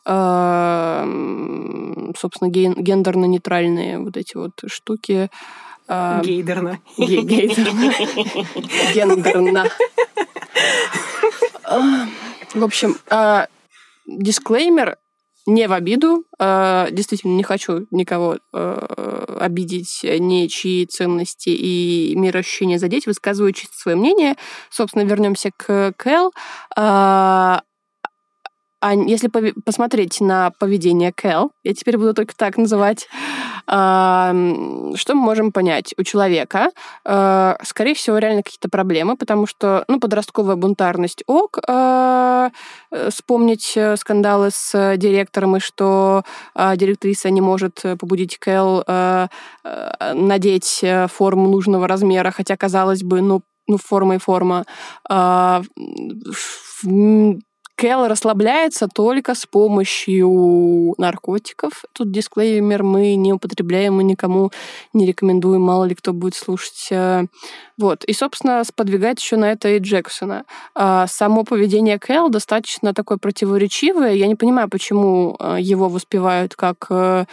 э, 0.06 1.04
собственно, 2.16 2.49
гендерно-нейтральные 2.49 3.99
вот 3.99 4.16
эти 4.16 4.37
вот 4.37 4.52
штуки, 4.66 5.30
а, 5.87 6.23
гейдерно. 6.23 6.78
Гейдерно. 6.97 7.92
Гендерно. 8.94 9.66
В 12.54 12.62
общем, 12.64 12.97
дисклеймер 14.06 14.97
не 15.46 15.68
в 15.68 15.72
обиду. 15.72 16.24
А, 16.38 16.88
действительно, 16.90 17.36
не 17.36 17.42
хочу 17.42 17.86
никого 17.90 18.38
обидеть, 18.52 20.00
ни 20.02 20.46
чьи 20.46 20.86
ценности 20.86 21.50
и 21.50 22.14
мироощущения 22.16 22.78
задеть. 22.78 23.06
Высказываю 23.06 23.52
чисто 23.52 23.76
свое 23.76 23.96
мнение. 23.96 24.36
Собственно, 24.70 25.02
вернемся 25.02 25.50
к 25.56 25.92
Кэл. 25.96 26.32
А 28.84 28.92
если 28.92 29.28
посмотреть 29.28 30.20
на 30.20 30.50
поведение 30.58 31.10
Кэл, 31.10 31.52
я 31.62 31.72
теперь 31.72 31.96
буду 31.96 32.12
только 32.12 32.36
так 32.36 32.58
называть, 32.58 33.08
что 33.66 34.32
мы 34.34 35.14
можем 35.14 35.52
понять? 35.52 35.94
У 35.96 36.02
человека, 36.02 36.70
э, 37.06 37.54
скорее 37.62 37.94
всего, 37.94 38.18
реально 38.18 38.42
какие-то 38.42 38.68
проблемы, 38.68 39.16
потому 39.16 39.46
что, 39.46 39.86
ну, 39.88 39.98
подростковая 39.98 40.56
бунтарность 40.56 41.24
ок, 41.26 41.60
э, 41.66 42.50
вспомнить 43.08 43.72
э, 43.74 43.96
скандалы 43.96 44.50
с 44.52 44.96
директором 44.98 45.56
и 45.56 45.60
что 45.60 46.22
директриса 46.54 47.30
не 47.30 47.40
может 47.40 47.82
побудить 47.98 48.36
Кэл 48.38 48.84
надеть 50.12 50.84
форму 51.08 51.48
нужного 51.48 51.88
размера, 51.88 52.30
хотя, 52.32 52.54
казалось 52.58 53.02
бы, 53.02 53.22
ну, 53.22 53.40
ну, 53.66 53.78
форма 53.78 54.16
и 54.16 54.18
форма. 54.18 54.66
Кэл 57.76 58.06
расслабляется 58.06 58.86
только 58.86 59.34
с 59.34 59.46
помощью 59.46 60.94
наркотиков. 60.96 61.84
Тут 61.92 62.12
дисклеймер 62.12 62.84
мы 62.84 63.16
не 63.16 63.32
употребляем, 63.32 63.94
мы 63.94 64.04
никому 64.04 64.52
не 64.92 65.06
рекомендуем, 65.06 65.62
мало 65.62 65.84
ли 65.84 65.94
кто 65.96 66.12
будет 66.12 66.36
слушать. 66.36 66.88
Э, 66.90 67.24
вот. 67.76 68.04
И, 68.04 68.12
собственно, 68.12 68.62
сподвигает 68.62 69.18
еще 69.18 69.36
на 69.36 69.50
это 69.50 69.70
и 69.70 69.80
Джексона. 69.80 70.44
А 70.74 71.08
само 71.08 71.42
поведение 71.42 71.98
Кэл 71.98 72.28
достаточно 72.28 72.94
такое 72.94 73.18
противоречивое. 73.18 74.12
Я 74.12 74.28
не 74.28 74.36
понимаю, 74.36 74.68
почему 74.68 75.36
э, 75.40 75.56
его 75.60 75.88
воспевают 75.88 76.54
как 76.54 76.86
э, 76.90 77.26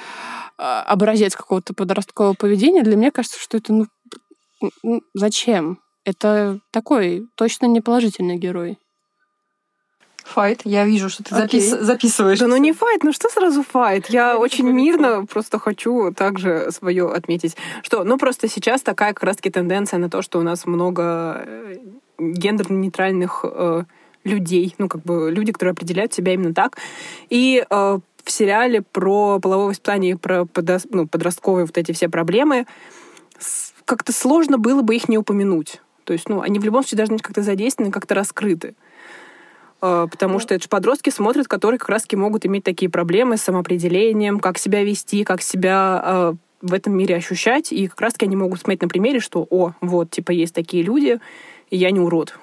образец 0.57 1.35
какого-то 1.35 1.75
подросткового 1.75 2.33
поведения. 2.33 2.81
Для 2.81 2.95
меня 2.95 3.11
кажется, 3.11 3.39
что 3.39 3.57
это, 3.57 3.73
ну, 3.73 5.01
зачем? 5.13 5.79
Это 6.03 6.59
такой 6.71 7.27
точно 7.35 7.67
не 7.67 7.81
положительный 7.81 8.37
герой. 8.37 8.79
Файт. 10.31 10.61
Я 10.63 10.85
вижу, 10.85 11.09
что 11.09 11.23
ты 11.23 11.35
запис... 11.35 11.69
записываешь. 11.69 12.39
Да 12.39 12.47
ну 12.47 12.57
не 12.57 12.71
файт, 12.71 13.03
ну 13.03 13.11
что 13.11 13.29
сразу 13.29 13.63
файт? 13.63 14.09
Я, 14.09 14.37
очень 14.37 14.65
мирно 14.69 15.25
просто 15.25 15.59
хочу 15.59 16.13
также 16.13 16.69
свое 16.71 17.11
отметить. 17.11 17.57
Что, 17.83 18.03
ну 18.03 18.17
просто 18.17 18.47
сейчас 18.47 18.81
такая 18.81 19.13
как 19.13 19.23
раз-таки 19.23 19.49
тенденция 19.49 19.99
на 19.99 20.09
то, 20.09 20.21
что 20.21 20.39
у 20.39 20.41
нас 20.41 20.65
много 20.65 21.43
э, 21.45 21.75
гендерно-нейтральных 22.17 23.43
э, 23.43 23.83
людей, 24.23 24.73
ну 24.77 24.87
как 24.87 25.03
бы 25.03 25.31
люди, 25.31 25.51
которые 25.51 25.73
определяют 25.73 26.13
себя 26.13 26.33
именно 26.33 26.53
так. 26.53 26.77
И 27.29 27.65
э, 27.69 27.99
в 28.23 28.31
сериале 28.31 28.81
про 28.81 29.39
половое 29.39 29.67
воспитание, 29.67 30.17
про 30.17 30.45
подо... 30.45 30.79
ну, 30.89 31.07
подростковые 31.07 31.65
вот 31.65 31.77
эти 31.77 31.91
все 31.91 32.07
проблемы, 32.07 32.65
как-то 33.85 34.13
сложно 34.13 34.57
было 34.57 34.81
бы 34.81 34.95
их 34.95 35.09
не 35.09 35.17
упомянуть. 35.17 35.81
То 36.05 36.13
есть, 36.13 36.29
ну, 36.29 36.41
они 36.41 36.59
в 36.59 36.63
любом 36.63 36.83
случае 36.83 36.97
должны 36.97 37.15
быть 37.15 37.23
как-то 37.23 37.41
задействованы, 37.41 37.91
как-то 37.91 38.15
раскрыты. 38.15 38.75
А, 39.81 40.07
потому 40.07 40.39
что 40.39 40.53
это 40.53 40.63
же 40.63 40.69
подростки 40.69 41.09
смотрят, 41.09 41.47
которые 41.47 41.79
как 41.79 41.89
раз-таки 41.89 42.15
могут 42.15 42.45
иметь 42.45 42.63
такие 42.63 42.89
проблемы 42.89 43.37
с 43.37 43.41
самоопределением, 43.41 44.39
как 44.39 44.57
себя 44.57 44.83
вести, 44.83 45.23
как 45.23 45.41
себя 45.41 46.01
э, 46.03 46.33
в 46.61 46.73
этом 46.73 46.93
мире 46.93 47.15
ощущать, 47.15 47.71
и 47.71 47.87
как 47.87 47.99
раз-таки 47.99 48.25
они 48.25 48.35
могут 48.35 48.59
смотреть 48.59 48.83
на 48.83 48.87
примере, 48.87 49.19
что, 49.19 49.45
о, 49.49 49.73
вот, 49.81 50.11
типа, 50.11 50.31
есть 50.31 50.53
такие 50.53 50.83
люди, 50.83 51.19
и 51.71 51.77
я 51.77 51.91
не 51.91 51.99
урод. 51.99 52.37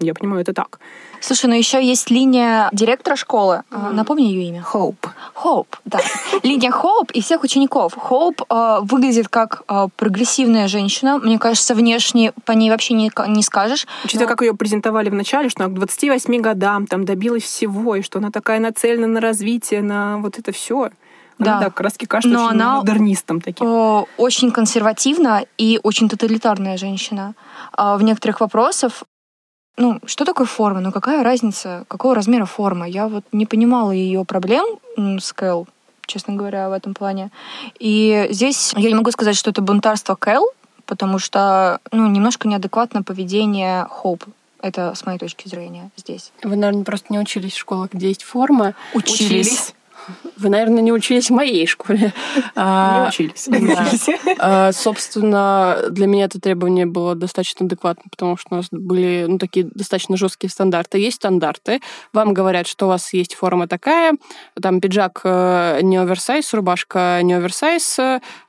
Я 0.00 0.14
понимаю, 0.14 0.42
это 0.42 0.54
так. 0.54 0.78
Слушай, 1.20 1.46
ну 1.46 1.54
еще 1.54 1.84
есть 1.84 2.10
линия 2.10 2.68
директора 2.72 3.16
школы. 3.16 3.62
Mm-hmm. 3.70 3.92
Напомни 3.92 4.24
ее 4.24 4.48
имя. 4.48 4.62
Хоуп. 4.62 5.06
Хоуп, 5.34 5.76
да. 5.84 5.98
Линия 6.42 6.70
Хоуп 6.70 7.10
и 7.12 7.20
всех 7.20 7.42
учеников. 7.42 7.94
Хоуп 7.96 8.42
э, 8.48 8.78
выглядит 8.82 9.28
как 9.28 9.62
э, 9.68 9.88
прогрессивная 9.96 10.68
женщина. 10.68 11.18
Мне 11.18 11.38
кажется, 11.38 11.74
внешне 11.74 12.32
по 12.44 12.52
ней 12.52 12.70
вообще 12.70 12.94
не, 12.94 13.10
не 13.28 13.42
скажешь. 13.42 13.86
Учитывая, 14.04 14.26
но... 14.26 14.30
как 14.30 14.42
ее 14.42 14.54
презентовали 14.54 15.10
в 15.10 15.14
начале, 15.14 15.48
что 15.48 15.64
она 15.64 15.72
к 15.72 15.76
28 15.76 16.40
годам 16.40 16.86
там 16.86 17.04
добилась 17.04 17.44
всего, 17.44 17.96
и 17.96 18.02
что 18.02 18.18
она 18.18 18.30
такая 18.30 18.60
нацелена 18.60 19.06
на 19.06 19.20
развитие, 19.20 19.82
на 19.82 20.18
вот 20.18 20.38
это 20.38 20.52
все. 20.52 20.90
Да, 21.38 21.60
да 21.60 21.64
как 21.66 21.80
раз 21.82 21.94
кажется 22.08 22.36
Но 22.36 22.46
очень 22.46 22.60
она 22.60 22.76
модернистом 22.76 23.40
таким. 23.40 23.66
Очень 24.16 24.50
консервативна 24.50 25.44
и 25.56 25.78
очень 25.82 26.08
тоталитарная 26.08 26.76
женщина. 26.76 27.34
В 27.76 28.02
некоторых 28.02 28.40
вопросах 28.40 29.04
ну, 29.78 30.00
что 30.04 30.24
такое 30.24 30.46
форма? 30.46 30.80
Ну, 30.80 30.92
какая 30.92 31.22
разница, 31.22 31.84
какого 31.88 32.14
размера 32.14 32.44
форма? 32.44 32.86
Я 32.86 33.08
вот 33.08 33.24
не 33.32 33.46
понимала 33.46 33.92
ее 33.92 34.24
проблем 34.24 34.78
с 34.96 35.32
Кэл, 35.32 35.66
честно 36.06 36.34
говоря, 36.34 36.68
в 36.68 36.72
этом 36.72 36.94
плане. 36.94 37.30
И 37.78 38.26
здесь 38.30 38.72
я 38.76 38.88
не 38.88 38.94
могу 38.94 39.10
сказать, 39.12 39.36
что 39.36 39.50
это 39.50 39.62
бунтарство 39.62 40.16
Кэл, 40.16 40.44
потому 40.84 41.18
что, 41.18 41.80
ну, 41.92 42.08
немножко 42.08 42.48
неадекватное 42.48 43.02
поведение 43.02 43.86
Хоуп. 43.90 44.24
Это 44.60 44.94
с 44.96 45.06
моей 45.06 45.18
точки 45.18 45.48
зрения 45.48 45.90
здесь. 45.96 46.32
Вы, 46.42 46.56
наверное, 46.56 46.84
просто 46.84 47.06
не 47.10 47.20
учились 47.20 47.52
в 47.52 47.58
школах, 47.58 47.92
где 47.92 48.08
есть 48.08 48.24
форма. 48.24 48.74
Учились. 48.92 49.20
учились. 49.20 49.74
Вы, 50.36 50.48
наверное, 50.50 50.82
не 50.82 50.92
учились 50.92 51.30
в 51.30 51.34
моей 51.34 51.66
школе. 51.66 52.12
А, 52.54 53.04
не 53.04 53.08
учились. 53.08 53.48
А, 54.38 54.72
собственно, 54.72 55.78
для 55.90 56.06
меня 56.06 56.24
это 56.24 56.40
требование 56.40 56.86
было 56.86 57.14
достаточно 57.14 57.66
адекватно, 57.66 58.04
потому 58.10 58.36
что 58.36 58.48
у 58.52 58.56
нас 58.56 58.66
были 58.70 59.26
ну, 59.28 59.38
такие 59.38 59.66
достаточно 59.66 60.16
жесткие 60.16 60.50
стандарты. 60.50 60.98
Есть 60.98 61.16
стандарты. 61.16 61.80
Вам 62.12 62.34
говорят, 62.34 62.66
что 62.66 62.86
у 62.86 62.88
вас 62.88 63.12
есть 63.12 63.34
форма 63.34 63.66
такая, 63.66 64.14
там 64.60 64.80
пиджак 64.80 65.20
э, 65.24 65.80
не 65.82 65.96
оверсайз, 65.96 66.52
рубашка 66.54 67.20
не 67.22 67.34
оверсайз, 67.34 67.98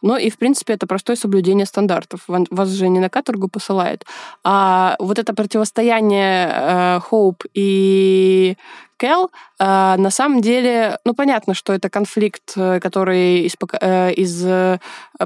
ну 0.02 0.16
и, 0.16 0.30
в 0.30 0.38
принципе, 0.38 0.74
это 0.74 0.88
простое 0.88 1.16
соблюдение 1.16 1.66
стандартов. 1.66 2.22
Вас 2.28 2.70
же 2.70 2.88
не 2.88 3.00
на 3.00 3.10
каторгу 3.10 3.48
посылают. 3.48 4.06
А 4.44 4.96
вот 5.00 5.20
это 5.20 5.34
противостояние 5.34 7.00
Хоуп 7.00 7.46
э, 7.46 7.50
и 7.54 8.58
Кэл, 9.00 9.32
а, 9.60 9.96
на 9.98 10.12
самом 10.12 10.42
деле, 10.42 11.00
ну, 11.06 11.14
понятно, 11.14 11.54
что 11.54 11.72
это 11.72 11.90
конфликт, 11.90 12.52
э, 12.58 12.82
который 12.82 13.46
из, 13.48 13.56
э, 13.80 14.14
из 14.14 14.46
э, 14.46 14.80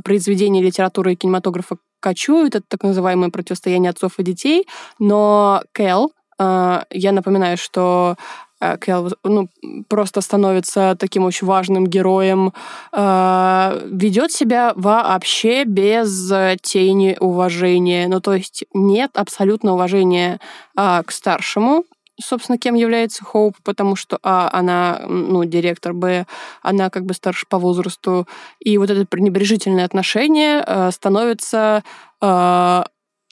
произведений 0.04 0.62
литературы 0.62 1.14
и 1.14 1.16
кинематографа 1.16 1.78
кочует, 2.00 2.56
это 2.56 2.66
так 2.68 2.84
называемое 2.84 3.32
противостояние 3.32 3.90
отцов 3.90 4.20
и 4.20 4.24
детей, 4.24 4.68
но 5.00 5.64
Кэл, 5.72 6.12
я 6.40 7.12
напоминаю, 7.12 7.58
что 7.58 8.18
Кэл 8.60 9.14
ну, 9.24 9.48
просто 9.88 10.20
становится 10.20 10.98
таким 11.00 11.24
очень 11.24 11.48
важным 11.48 11.88
героем, 11.88 12.52
ведет 12.92 14.32
себя 14.34 14.74
вообще 14.76 15.64
без 15.64 16.30
тени 16.62 17.16
уважения. 17.20 18.08
Ну, 18.10 18.20
то 18.20 18.34
есть 18.34 18.66
нет 18.74 19.12
абсолютно 19.14 19.74
уважения 19.74 20.42
к 20.76 21.06
старшему, 21.08 21.86
собственно, 22.22 22.58
кем 22.58 22.76
является 22.76 23.24
Хоуп, 23.24 23.58
потому 23.64 23.96
что, 23.96 24.20
а, 24.24 24.50
она, 24.52 25.02
ну, 25.08 25.44
директор, 25.46 25.94
б, 25.94 26.26
она 26.62 26.90
как 26.90 27.06
бы 27.06 27.14
старше 27.14 27.46
по 27.50 27.58
возрасту, 27.58 28.28
и 28.60 28.78
вот 28.78 28.90
это 28.90 29.06
пренебрежительное 29.06 29.86
отношение 29.86 30.64
э, 30.66 30.92
становится 30.92 31.84
э, 32.22 32.84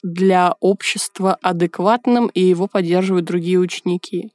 для 0.02 0.54
общества 0.60 1.38
адекватным, 1.42 2.26
и 2.28 2.40
его 2.40 2.66
поддерживают 2.66 3.24
другие 3.24 3.58
ученики. 3.58 4.30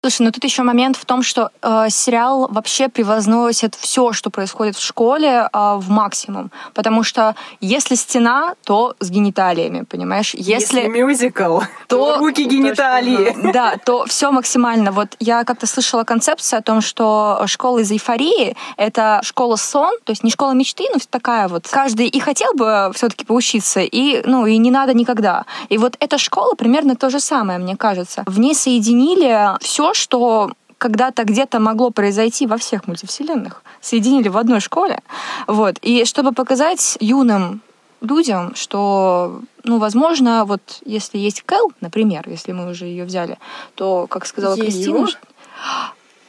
Слушай, 0.00 0.22
ну 0.22 0.30
тут 0.30 0.44
еще 0.44 0.62
момент 0.62 0.96
в 0.96 1.04
том, 1.04 1.24
что 1.24 1.50
э, 1.60 1.86
сериал 1.90 2.46
вообще 2.52 2.88
превозносит 2.88 3.74
все, 3.74 4.12
что 4.12 4.30
происходит 4.30 4.76
в 4.76 4.80
школе, 4.80 5.48
э, 5.52 5.74
в 5.76 5.90
максимум. 5.90 6.52
Потому 6.72 7.02
что 7.02 7.34
если 7.60 7.96
стена, 7.96 8.54
то 8.64 8.94
с 9.00 9.10
гениталиями, 9.10 9.82
понимаешь? 9.82 10.34
Если, 10.34 10.82
если 10.82 10.86
мюзикл, 10.86 11.62
то, 11.88 12.14
то 12.14 12.18
руки 12.20 12.44
гениталии. 12.44 13.52
Да, 13.52 13.74
то 13.84 14.04
все 14.06 14.30
максимально. 14.30 14.92
Вот 14.92 15.16
я 15.18 15.42
как-то 15.42 15.66
слышала 15.66 16.04
концепцию 16.04 16.60
о 16.60 16.62
том, 16.62 16.80
что 16.80 17.42
школа 17.46 17.80
из 17.80 17.90
эйфории— 17.90 18.56
это 18.76 19.18
школа 19.24 19.56
сон, 19.56 19.96
то 20.04 20.12
есть 20.12 20.22
не 20.22 20.30
школа 20.30 20.52
мечты, 20.52 20.84
но 20.92 21.00
такая 21.10 21.48
вот. 21.48 21.66
Каждый 21.68 22.06
и 22.06 22.20
хотел 22.20 22.54
бы 22.54 22.92
все-таки 22.94 23.24
поучиться, 23.24 23.80
и, 23.80 24.22
ну, 24.24 24.46
и 24.46 24.58
не 24.58 24.70
надо 24.70 24.94
никогда. 24.94 25.44
И 25.70 25.76
вот 25.76 25.96
эта 25.98 26.18
школа 26.18 26.54
примерно 26.54 26.94
то 26.94 27.10
же 27.10 27.18
самое, 27.18 27.58
мне 27.58 27.76
кажется. 27.76 28.22
В 28.26 28.38
ней 28.38 28.54
соединили 28.54 29.58
все 29.60 29.87
что 29.94 30.52
когда-то 30.78 31.24
где-то 31.24 31.58
могло 31.58 31.90
произойти 31.90 32.46
во 32.46 32.56
всех 32.56 32.86
мультивселенных, 32.86 33.62
соединили 33.80 34.28
в 34.28 34.36
одной 34.36 34.60
школе. 34.60 35.02
Вот. 35.46 35.76
И 35.82 36.04
чтобы 36.04 36.32
показать 36.32 36.96
юным 37.00 37.62
людям, 38.00 38.54
что, 38.54 39.40
ну, 39.64 39.78
возможно, 39.78 40.44
вот 40.44 40.80
если 40.84 41.18
есть 41.18 41.42
Кэл, 41.42 41.72
например, 41.80 42.28
если 42.28 42.52
мы 42.52 42.70
уже 42.70 42.84
ее 42.84 43.04
взяли, 43.04 43.38
то, 43.74 44.06
как 44.06 44.24
сказала 44.26 44.54
ее? 44.54 44.62
Кристина, 44.62 45.08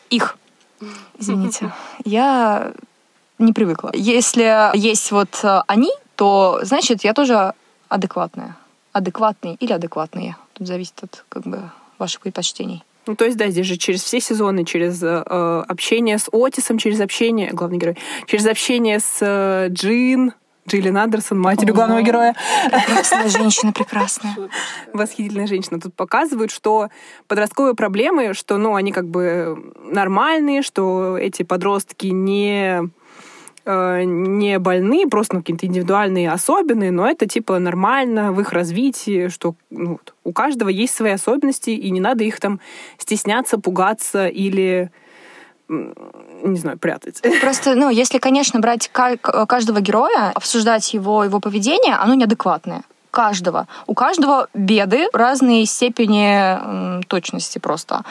их, 0.09 0.37
извините, 1.19 1.71
я 2.03 2.71
не 3.37 3.53
привыкла. 3.53 3.91
Если 3.93 4.75
есть 4.75 5.11
вот 5.11 5.45
они, 5.67 5.91
то, 6.15 6.59
значит, 6.63 7.03
я 7.03 7.13
тоже 7.13 7.53
адекватная. 7.87 8.57
Адекватный 8.91 9.55
или 9.59 9.71
адекватные. 9.71 10.35
Тут 10.53 10.67
зависит 10.67 11.03
от, 11.03 11.23
как 11.29 11.43
бы, 11.43 11.69
ваших 11.99 12.21
предпочтений. 12.21 12.83
Ну, 13.09 13.15
то 13.15 13.25
есть, 13.25 13.37
да, 13.37 13.49
здесь 13.49 13.65
же 13.65 13.75
через 13.75 14.03
все 14.03 14.21
сезоны, 14.21 14.65
через 14.65 15.01
э, 15.01 15.07
общение 15.07 16.19
с 16.19 16.29
Отисом, 16.31 16.77
через 16.77 17.01
общение, 17.01 17.49
главный 17.49 17.79
герой, 17.79 17.97
через 18.27 18.45
общение 18.45 18.99
с 18.99 19.17
э, 19.21 19.69
Джин, 19.71 20.33
Джиллин 20.67 20.95
Андерсон, 20.95 21.39
матерью 21.39 21.73
О, 21.73 21.77
главного 21.77 22.03
героя. 22.03 22.35
Прекрасная 22.71 23.29
женщина, 23.29 23.73
прекрасная. 23.73 24.35
Восхитительная 24.93 25.47
женщина. 25.47 25.79
Тут 25.81 25.95
показывают, 25.95 26.51
что 26.51 26.89
подростковые 27.27 27.73
проблемы, 27.73 28.35
что, 28.35 28.57
ну, 28.57 28.75
они 28.75 28.91
как 28.91 29.07
бы 29.07 29.57
нормальные, 29.91 30.61
что 30.61 31.17
эти 31.17 31.41
подростки 31.41 32.05
не 32.05 32.91
Э, 33.71 34.03
не 34.03 34.57
больны, 34.57 35.07
просто 35.07 35.35
ну, 35.35 35.41
какие-то 35.41 35.67
индивидуальные, 35.67 36.31
особенные, 36.31 36.89
но 36.89 37.07
это 37.07 37.27
типа 37.27 37.59
нормально 37.59 38.31
в 38.31 38.41
их 38.41 38.51
развитии, 38.51 39.27
что 39.27 39.53
ну, 39.69 39.99
у 40.23 40.33
каждого 40.33 40.69
есть 40.69 40.95
свои 40.95 41.11
особенности, 41.11 41.69
и 41.69 41.91
не 41.91 41.99
надо 41.99 42.23
их 42.23 42.39
там 42.39 42.59
стесняться, 42.97 43.59
пугаться 43.59 44.27
или 44.27 44.89
не 45.67 46.57
знаю, 46.57 46.79
прятать. 46.79 47.21
Просто, 47.41 47.75
ну, 47.75 47.91
если, 47.91 48.17
конечно, 48.17 48.59
брать 48.59 48.89
каждого 48.91 49.81
героя, 49.81 50.31
обсуждать 50.33 50.91
его, 50.95 51.23
его 51.23 51.39
поведение, 51.39 51.93
оно 51.93 52.15
неадекватное 52.15 52.81
каждого. 53.11 53.67
У 53.87 53.93
каждого 53.93 54.47
беды 54.53 55.07
разные 55.13 55.65
степени 55.65 57.01
точности 57.05 57.59
просто. 57.59 58.03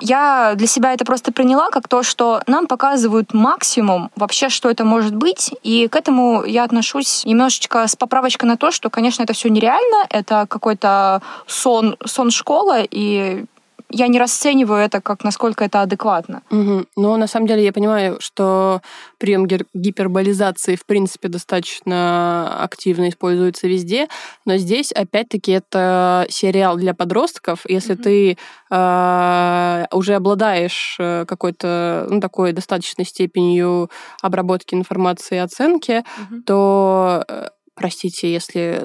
Я 0.00 0.54
для 0.54 0.66
себя 0.66 0.92
это 0.92 1.04
просто 1.04 1.32
приняла 1.32 1.70
как 1.70 1.88
то, 1.88 2.02
что 2.02 2.42
нам 2.46 2.66
показывают 2.66 3.34
максимум 3.34 4.10
вообще, 4.16 4.48
что 4.48 4.70
это 4.70 4.84
может 4.84 5.14
быть, 5.14 5.52
и 5.62 5.88
к 5.88 5.96
этому 5.96 6.44
я 6.44 6.64
отношусь 6.64 7.24
немножечко 7.24 7.86
с 7.86 7.96
поправочкой 7.96 8.48
на 8.48 8.56
то, 8.56 8.70
что, 8.70 8.90
конечно, 8.90 9.22
это 9.22 9.32
все 9.32 9.48
нереально, 9.48 10.06
это 10.10 10.46
какой-то 10.48 11.22
сон, 11.46 11.96
сон 12.04 12.30
школы, 12.30 12.86
и 12.90 13.44
я 13.94 14.08
не 14.08 14.18
расцениваю 14.18 14.80
это 14.80 15.00
как 15.00 15.24
насколько 15.24 15.64
это 15.64 15.82
адекватно. 15.82 16.42
Угу. 16.50 16.86
Но 16.96 17.16
на 17.16 17.26
самом 17.26 17.46
деле 17.46 17.64
я 17.64 17.72
понимаю, 17.72 18.16
что 18.20 18.82
прием 19.18 19.46
гиперболизации 19.46 20.76
в 20.76 20.84
принципе 20.84 21.28
достаточно 21.28 22.62
активно 22.62 23.08
используется 23.08 23.68
везде, 23.68 24.08
но 24.44 24.56
здесь 24.56 24.92
опять-таки 24.92 25.52
это 25.52 26.26
сериал 26.28 26.76
для 26.76 26.94
подростков. 26.94 27.60
Если 27.68 27.94
угу. 27.94 28.02
ты 28.02 28.38
э, 28.70 29.84
уже 29.92 30.14
обладаешь 30.14 30.96
э, 30.98 31.24
какой-то 31.26 32.06
ну, 32.10 32.20
такой 32.20 32.52
достаточной 32.52 33.04
степенью 33.04 33.90
обработки 34.22 34.74
информации 34.74 35.36
и 35.36 35.38
оценки, 35.38 36.04
угу. 36.18 36.42
то 36.42 37.24
э, 37.28 37.48
простите, 37.74 38.32
если 38.32 38.84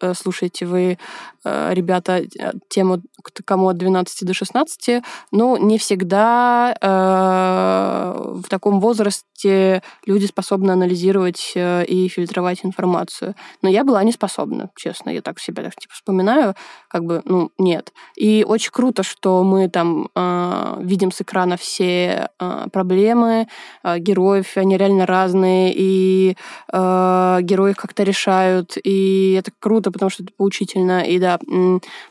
э, 0.00 0.14
слушаете 0.14 0.66
вы, 0.66 0.98
э, 1.44 1.74
ребята, 1.74 2.18
э, 2.18 2.52
тему 2.68 3.02
кому 3.44 3.68
от 3.68 3.76
12 3.76 4.26
до 4.26 4.34
16, 4.34 5.02
ну, 5.30 5.56
не 5.56 5.78
всегда 5.78 6.74
э, 6.80 8.40
в 8.40 8.48
таком 8.48 8.80
возрасте 8.80 9.82
люди 10.06 10.26
способны 10.26 10.72
анализировать 10.72 11.52
и 11.56 12.08
фильтровать 12.12 12.64
информацию. 12.64 13.34
Но 13.62 13.68
я 13.68 13.84
была 13.84 14.02
не 14.04 14.12
способна, 14.12 14.70
честно, 14.76 15.10
я 15.10 15.22
так 15.22 15.38
себя 15.38 15.62
так, 15.62 15.74
типа, 15.76 15.94
вспоминаю, 15.94 16.54
как 16.88 17.04
бы, 17.04 17.22
ну, 17.24 17.50
нет. 17.58 17.92
И 18.16 18.44
очень 18.46 18.70
круто, 18.72 19.02
что 19.02 19.42
мы 19.44 19.68
там 19.68 20.08
э, 20.14 20.76
видим 20.80 21.12
с 21.12 21.20
экрана 21.20 21.56
все 21.56 22.28
э, 22.38 22.66
проблемы 22.72 23.48
э, 23.82 23.98
героев, 23.98 24.56
они 24.56 24.76
реально 24.76 25.06
разные, 25.06 25.72
и 25.74 26.36
э, 26.72 27.38
герои 27.42 27.72
как-то 27.72 28.02
решают 28.02 28.29
решают, 28.30 28.76
и 28.82 29.36
это 29.38 29.50
круто, 29.58 29.90
потому 29.90 30.10
что 30.10 30.22
это 30.22 30.32
поучительно, 30.36 31.02
и 31.02 31.18
да, 31.18 31.38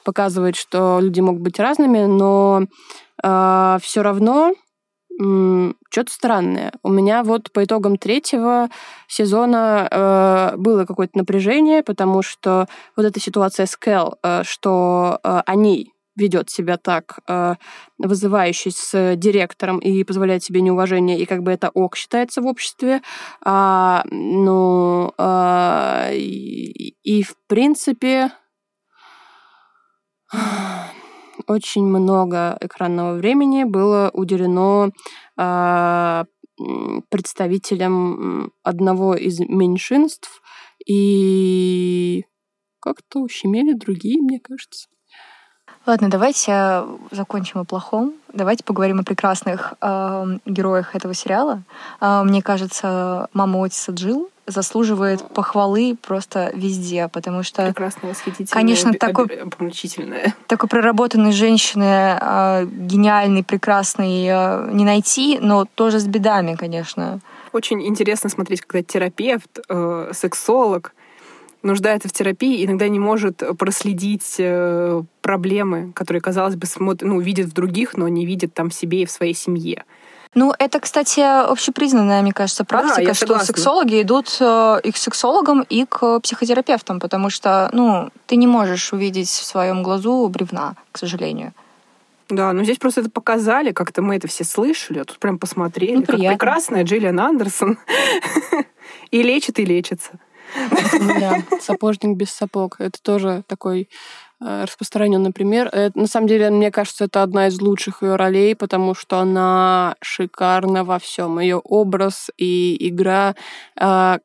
показывает, 0.04 0.56
что 0.56 1.00
люди 1.02 1.22
могут 1.22 1.42
быть 1.42 1.60
разными, 1.60 2.06
но 2.06 2.64
э, 3.24 3.78
все 3.82 4.02
равно 4.02 4.54
что-то 5.92 6.14
странное. 6.14 6.72
У 6.82 6.90
меня 6.90 7.24
вот 7.24 7.52
по 7.52 7.66
итогам 7.66 7.98
третьего 7.98 8.70
сезона 9.10 9.86
э, 9.92 10.56
было 10.56 10.86
какое-то 10.86 11.18
напряжение, 11.18 11.84
потому 11.84 12.22
что 12.22 12.68
вот 12.96 13.06
эта 13.06 13.20
ситуация 13.20 13.66
с 13.66 13.76
Кэл, 13.76 14.16
э, 14.24 14.44
что 14.46 15.20
э, 15.22 15.42
они 15.46 15.92
ведет 16.16 16.50
себя 16.50 16.78
так, 16.78 17.20
э, 17.28 17.56
вызывающий 17.98 18.72
с 18.72 19.16
директором 19.16 19.80
и 19.80 20.04
позволяет 20.04 20.44
себе 20.44 20.62
неуважение, 20.62 21.20
и 21.20 21.26
как 21.26 21.44
бы 21.44 21.52
это 21.52 21.70
ок 21.70 21.96
считается 21.96 22.42
в 22.42 22.48
обществе. 22.48 23.02
А, 23.44 24.04
ну, 24.12 25.14
а, 25.18 26.10
и, 26.12 26.96
и 27.04 27.24
в 27.24 27.36
принципе 27.48 28.32
очень 31.48 31.86
много 31.86 32.58
экранного 32.62 33.16
времени 33.16 33.64
было 33.64 34.10
уделено 34.14 34.92
а, 35.38 36.26
представителям 37.10 38.52
одного 38.64 39.16
из 39.16 39.40
меньшинств, 39.40 40.42
и 40.86 42.26
как-то 42.80 43.20
ущемели 43.20 43.74
другие, 43.74 44.22
мне 44.22 44.40
кажется. 44.40 44.88
Ладно, 45.86 46.10
давайте 46.10 46.52
э, 46.52 46.98
закончим 47.12 47.62
о 47.62 47.64
плохом. 47.64 48.14
Давайте 48.34 48.64
поговорим 48.64 49.00
о 49.00 49.04
прекрасных 49.04 49.74
э, 49.82 50.38
героях 50.46 50.96
этого 50.96 51.14
сериала. 51.14 51.64
Э, 52.02 52.22
мне 52.24 52.42
кажется, 52.42 53.28
мама 53.34 53.64
Отиса 53.64 53.92
Джилл 53.92 54.30
заслуживает 54.50 55.22
похвалы 55.34 55.96
просто 56.02 56.52
везде, 56.54 57.08
потому 57.08 57.44
что... 57.44 57.66
Прекрасно, 57.68 58.10
восхитительная, 58.10 58.62
конечно, 58.62 58.94
такой, 58.94 59.28
такой 60.48 60.70
проработанной 60.70 61.32
женщины, 61.32 62.18
э, 62.20 62.66
гениальной, 62.66 63.44
прекрасной, 63.44 64.26
э, 64.28 64.70
не 64.72 64.86
найти, 64.86 65.40
но 65.42 65.66
тоже 65.66 66.00
с 66.00 66.08
бедами, 66.08 66.56
конечно. 66.56 67.20
Очень 67.52 67.86
интересно 67.88 68.30
смотреть, 68.30 68.62
когда 68.62 68.84
терапевт, 68.84 69.60
э, 69.70 70.12
сексолог 70.14 70.94
нуждается 71.64 72.08
в 72.08 72.12
терапии, 72.12 72.66
иногда 72.66 72.88
не 72.88 73.00
может 73.00 73.44
проследить 73.58 74.36
э, 74.38 75.02
проблемы, 75.22 75.92
которые, 75.94 76.22
казалось 76.22 76.56
бы, 76.56 76.66
смотр, 76.66 77.06
ну, 77.06 77.20
видит 77.20 77.48
в 77.48 77.54
других, 77.54 77.98
но 77.98 78.08
не 78.08 78.26
видит 78.26 78.54
там 78.54 78.70
в 78.70 78.74
себе 78.74 79.04
и 79.04 79.06
в 79.06 79.12
своей 79.12 79.34
семье. 79.34 79.84
Ну, 80.36 80.54
это, 80.60 80.80
кстати, 80.80 81.22
общепризнанная, 81.22 82.22
мне 82.22 82.34
кажется, 82.34 82.64
практика, 82.64 83.04
да, 83.04 83.14
что 83.14 83.40
сексологи 83.40 84.02
идут 84.02 84.38
э, 84.40 84.80
и 84.84 84.92
к 84.92 84.98
сексологам, 84.98 85.64
и 85.64 85.86
к 85.86 86.20
психотерапевтам, 86.20 87.00
потому 87.00 87.30
что, 87.32 87.70
ну, 87.74 88.10
ты 88.28 88.36
не 88.36 88.46
можешь 88.46 88.94
увидеть 88.94 89.30
в 89.30 89.44
своем 89.44 89.82
глазу 89.82 90.28
бревна, 90.28 90.76
к 90.92 91.00
сожалению. 91.00 91.54
Да, 92.30 92.54
но 92.54 92.64
здесь 92.64 92.78
просто 92.78 93.02
это 93.02 93.10
показали, 93.10 93.72
как-то 93.72 94.04
мы 94.04 94.16
это 94.18 94.28
все 94.28 94.44
слышали, 94.44 95.00
а 95.00 95.06
тут 95.06 95.18
прям 95.18 95.40
посмотрели, 95.40 95.96
ну, 95.96 96.04
как 96.04 96.20
прекрасная 96.20 96.84
Джиллиан 96.84 97.20
Андерсон. 97.20 97.80
И 99.12 99.24
лечит, 99.24 99.58
и 99.60 99.66
лечится. 99.66 100.12
Да, 101.20 101.38
сапожник 101.62 102.18
без 102.18 102.32
сапог. 102.32 102.76
Это 102.80 103.02
тоже 103.02 103.44
такой 103.48 103.90
э, 104.42 104.64
распространенный 104.64 105.32
пример. 105.32 105.68
Это, 105.68 105.98
на 105.98 106.08
самом 106.08 106.28
деле, 106.28 106.50
мне 106.50 106.72
кажется, 106.72 107.06
это 107.06 107.24
одна 107.24 107.48
из 107.48 107.60
лучших 107.62 108.04
ее 108.04 108.16
ролей, 108.16 108.56
потому 108.56 108.94
что 108.96 109.20
она 109.20 109.96
шикарна 110.02 110.84
во 110.84 111.00
всем. 111.00 111.40
Ее 111.40 111.58
образ 111.58 112.30
и 112.38 112.76
игра 112.90 113.36
э, 113.80 114.20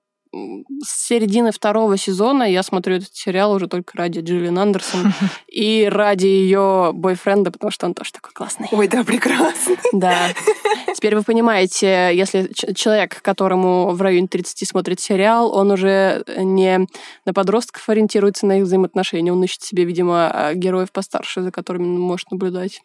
с 0.82 1.06
середины 1.06 1.52
второго 1.52 1.96
сезона 1.96 2.44
я 2.44 2.62
смотрю 2.62 2.96
этот 2.96 3.14
сериал 3.14 3.52
уже 3.52 3.68
только 3.68 3.96
ради 3.96 4.20
Джиллиан 4.20 4.58
Андерсон 4.58 5.12
и 5.46 5.88
ради 5.90 6.26
ее 6.26 6.90
бойфренда, 6.94 7.50
потому 7.50 7.70
что 7.70 7.86
он 7.86 7.94
тоже 7.94 8.12
такой 8.12 8.32
классный. 8.32 8.68
Ой, 8.72 8.88
да, 8.88 9.04
прекрасный. 9.04 9.78
Да. 9.92 10.28
Теперь 10.94 11.14
вы 11.14 11.22
понимаете, 11.22 12.10
если 12.12 12.50
человек, 12.74 13.22
которому 13.22 13.90
в 13.90 14.02
районе 14.02 14.26
30 14.26 14.68
смотрит 14.68 15.00
сериал, 15.00 15.54
он 15.54 15.70
уже 15.70 16.24
не 16.36 16.86
на 17.24 17.32
подростков 17.32 17.88
ориентируется 17.88 18.46
на 18.46 18.58
их 18.58 18.64
взаимоотношения, 18.64 19.32
он 19.32 19.42
ищет 19.44 19.62
себе, 19.62 19.84
видимо, 19.84 20.30
а, 20.30 20.54
героев 20.54 20.90
постарше, 20.90 21.42
за 21.42 21.52
которыми 21.52 21.84
он 21.84 22.00
может 22.00 22.30
наблюдать. 22.30 22.82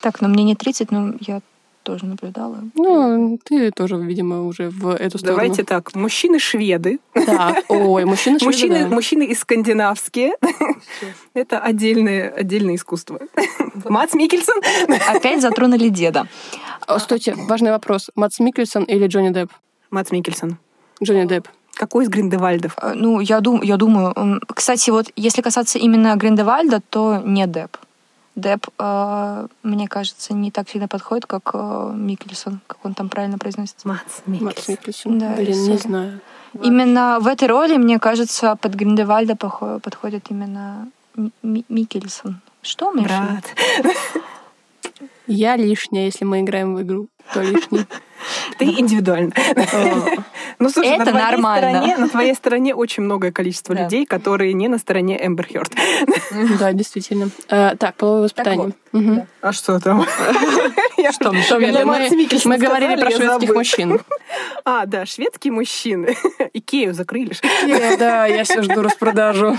Так, 0.00 0.20
но 0.20 0.28
мне 0.28 0.44
не 0.44 0.54
30, 0.54 0.90
но 0.92 1.14
я 1.20 1.40
тоже 1.84 2.06
наблюдала. 2.06 2.64
Ну, 2.74 3.38
ты 3.44 3.70
тоже, 3.70 3.96
видимо, 3.96 4.42
уже 4.46 4.70
в 4.70 4.88
эту 4.88 5.18
сторону. 5.18 5.36
Давайте 5.36 5.62
так. 5.62 5.94
Мужчины-шведы. 5.94 6.98
Так, 7.12 7.64
ой, 7.68 8.04
мужчины-шведы, 8.04 8.46
мужчины, 8.46 8.80
да. 8.88 8.94
мужчины 8.94 9.22
из 9.24 9.38
скандинавские. 9.40 10.34
Это 11.34 11.60
отдельное, 11.60 12.30
отдельное 12.30 12.74
искусство. 12.74 13.20
Мац 13.84 14.14
Микельсон. 14.14 14.60
Опять 15.08 15.42
затронули 15.42 15.90
деда. 15.90 16.26
Стойте, 16.98 17.34
важный 17.36 17.70
вопрос. 17.70 18.10
Мац 18.16 18.40
Микельсон 18.40 18.84
или 18.84 19.06
Джонни 19.06 19.30
Депп? 19.30 19.52
Мац 19.90 20.10
Микельсон. 20.10 20.56
Джонни 21.02 21.26
Депп. 21.26 21.48
Какой 21.74 22.04
из 22.04 22.08
Гриндевальдов? 22.08 22.76
Э, 22.80 22.92
ну, 22.94 23.20
я, 23.20 23.40
дум, 23.40 23.60
я 23.62 23.76
думаю... 23.76 24.40
Кстати, 24.46 24.90
вот 24.90 25.10
если 25.16 25.42
касаться 25.42 25.78
именно 25.78 26.14
Гриндевальда, 26.14 26.80
то 26.88 27.20
не 27.24 27.46
Депп. 27.46 27.76
Деп, 28.34 28.66
э, 28.78 29.46
мне 29.62 29.86
кажется, 29.86 30.34
не 30.34 30.50
так 30.50 30.68
сильно 30.68 30.88
подходит, 30.88 31.26
как 31.26 31.50
э, 31.54 31.92
Микельсон, 31.94 32.60
как 32.66 32.84
он 32.84 32.94
там 32.94 33.08
правильно 33.08 33.38
произносится. 33.38 33.86
Мац 33.86 34.22
Микельсон. 34.26 35.18
Да, 35.18 35.34
Блин, 35.34 35.62
не 35.70 35.76
знаю. 35.78 36.20
Именно 36.62 37.18
в 37.20 37.26
этой 37.26 37.48
роли, 37.48 37.76
мне 37.76 37.98
кажется, 37.98 38.56
под 38.56 38.74
Гриндевальда 38.74 39.36
подходит 39.36 40.26
именно 40.30 40.88
Микельсон. 41.42 42.40
Что, 42.62 42.92
Миша? 42.92 43.08
Брат. 43.08 43.94
Я 45.26 45.56
лишняя, 45.56 46.06
если 46.06 46.24
мы 46.24 46.40
играем 46.40 46.74
в 46.74 46.82
игру, 46.82 47.08
то 47.32 47.40
лишний. 47.40 47.86
Ты 48.58 48.64
индивидуально. 48.64 49.32
Ну, 50.60 50.70
слушай, 50.70 50.90
это 50.92 51.06
на 51.06 51.30
нормально. 51.30 51.72
Стороне, 51.72 51.96
на 51.96 52.08
твоей 52.08 52.34
стороне 52.34 52.74
очень 52.76 53.02
многое 53.02 53.32
количество 53.32 53.74
да. 53.74 53.82
людей, 53.82 54.06
которые 54.06 54.52
не 54.52 54.68
на 54.68 54.78
стороне 54.78 55.18
Эмбер 55.20 55.48
Хёрд. 55.48 55.72
Да, 56.60 56.72
действительно. 56.72 57.28
А, 57.48 57.74
так, 57.74 57.96
половое 57.96 58.22
воспитание. 58.22 58.72
Вот. 58.92 59.02
Угу. 59.02 59.26
А 59.42 59.52
что 59.52 59.80
там? 59.80 60.06
Что, 61.12 61.32
мы 61.32 62.56
говорили 62.56 63.00
про 63.00 63.10
шведских 63.10 63.54
мужчин. 63.54 64.00
А, 64.64 64.86
да, 64.86 65.04
шведские 65.06 65.52
мужчины. 65.52 66.16
Икею 66.52 66.94
закрыли. 66.94 67.34
Да, 67.98 68.26
я 68.26 68.44
все 68.44 68.62
жду 68.62 68.80
распродажу. 68.80 69.58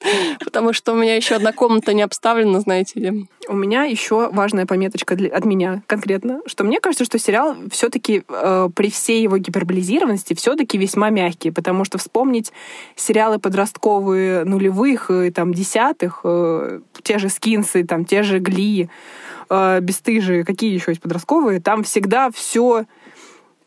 Потому 0.44 0.72
что 0.72 0.92
у 0.92 0.96
меня 0.96 1.16
еще 1.16 1.34
одна 1.36 1.52
комната 1.52 1.92
не 1.92 2.02
обставлена, 2.02 2.60
знаете 2.60 3.00
ли. 3.00 3.26
У 3.48 3.54
меня 3.54 3.84
еще 3.84 4.30
важная 4.30 4.66
пометочка 4.66 5.14
для, 5.14 5.34
от 5.34 5.44
меня 5.44 5.82
конкретно, 5.86 6.40
что 6.46 6.64
мне 6.64 6.80
кажется, 6.80 7.04
что 7.04 7.18
сериал 7.18 7.56
все-таки 7.70 8.22
э, 8.28 8.68
при 8.74 8.90
всей 8.90 9.22
его 9.22 9.38
гиперболизированности 9.38 10.34
все-таки 10.34 10.78
весьма 10.78 11.10
мягкий, 11.10 11.50
потому 11.50 11.84
что 11.84 11.98
вспомнить 11.98 12.52
сериалы 12.96 13.38
подростковые 13.38 14.44
нулевых 14.44 15.10
там 15.34 15.52
десятых, 15.52 16.20
э, 16.24 16.80
те 17.02 17.18
же 17.18 17.28
скинсы, 17.28 17.84
там 17.84 18.04
те 18.04 18.22
же 18.22 18.38
гли, 18.38 18.88
э, 19.50 19.80
бесстыжие, 19.80 20.44
какие 20.44 20.72
еще 20.72 20.92
есть 20.92 21.02
подростковые, 21.02 21.60
там 21.60 21.82
всегда 21.82 22.30
все 22.30 22.86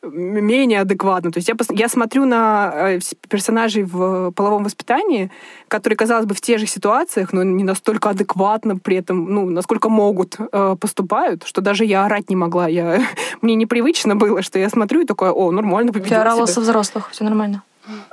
менее 0.03 0.81
адекватно. 0.81 1.31
То 1.31 1.39
есть 1.39 1.49
я, 1.49 1.55
я 1.69 1.89
смотрю 1.89 2.25
на 2.25 2.71
э, 2.75 2.99
персонажей 3.29 3.83
в 3.83 4.31
половом 4.31 4.63
воспитании, 4.63 5.31
которые, 5.67 5.97
казалось 5.97 6.25
бы, 6.25 6.35
в 6.35 6.41
тех 6.41 6.59
же 6.59 6.67
ситуациях, 6.67 7.33
но 7.33 7.43
не 7.43 7.63
настолько 7.63 8.09
адекватно 8.09 8.77
при 8.77 8.97
этом, 8.97 9.33
ну, 9.33 9.49
насколько 9.49 9.89
могут, 9.89 10.37
э, 10.39 10.75
поступают, 10.79 11.43
что 11.45 11.61
даже 11.61 11.85
я 11.85 12.05
орать 12.05 12.29
не 12.29 12.35
могла. 12.35 12.67
Я, 12.67 13.01
мне 13.41 13.55
непривычно 13.55 14.15
было, 14.15 14.41
что 14.41 14.59
я 14.59 14.69
смотрю 14.69 15.01
и 15.01 15.05
такое, 15.05 15.31
о, 15.31 15.51
нормально 15.51 15.91
победила 15.93 16.15
Ты 16.17 16.21
орала 16.21 16.47
себя. 16.47 16.53
со 16.53 16.61
взрослых, 16.61 17.09
все 17.11 17.23
нормально. 17.23 17.63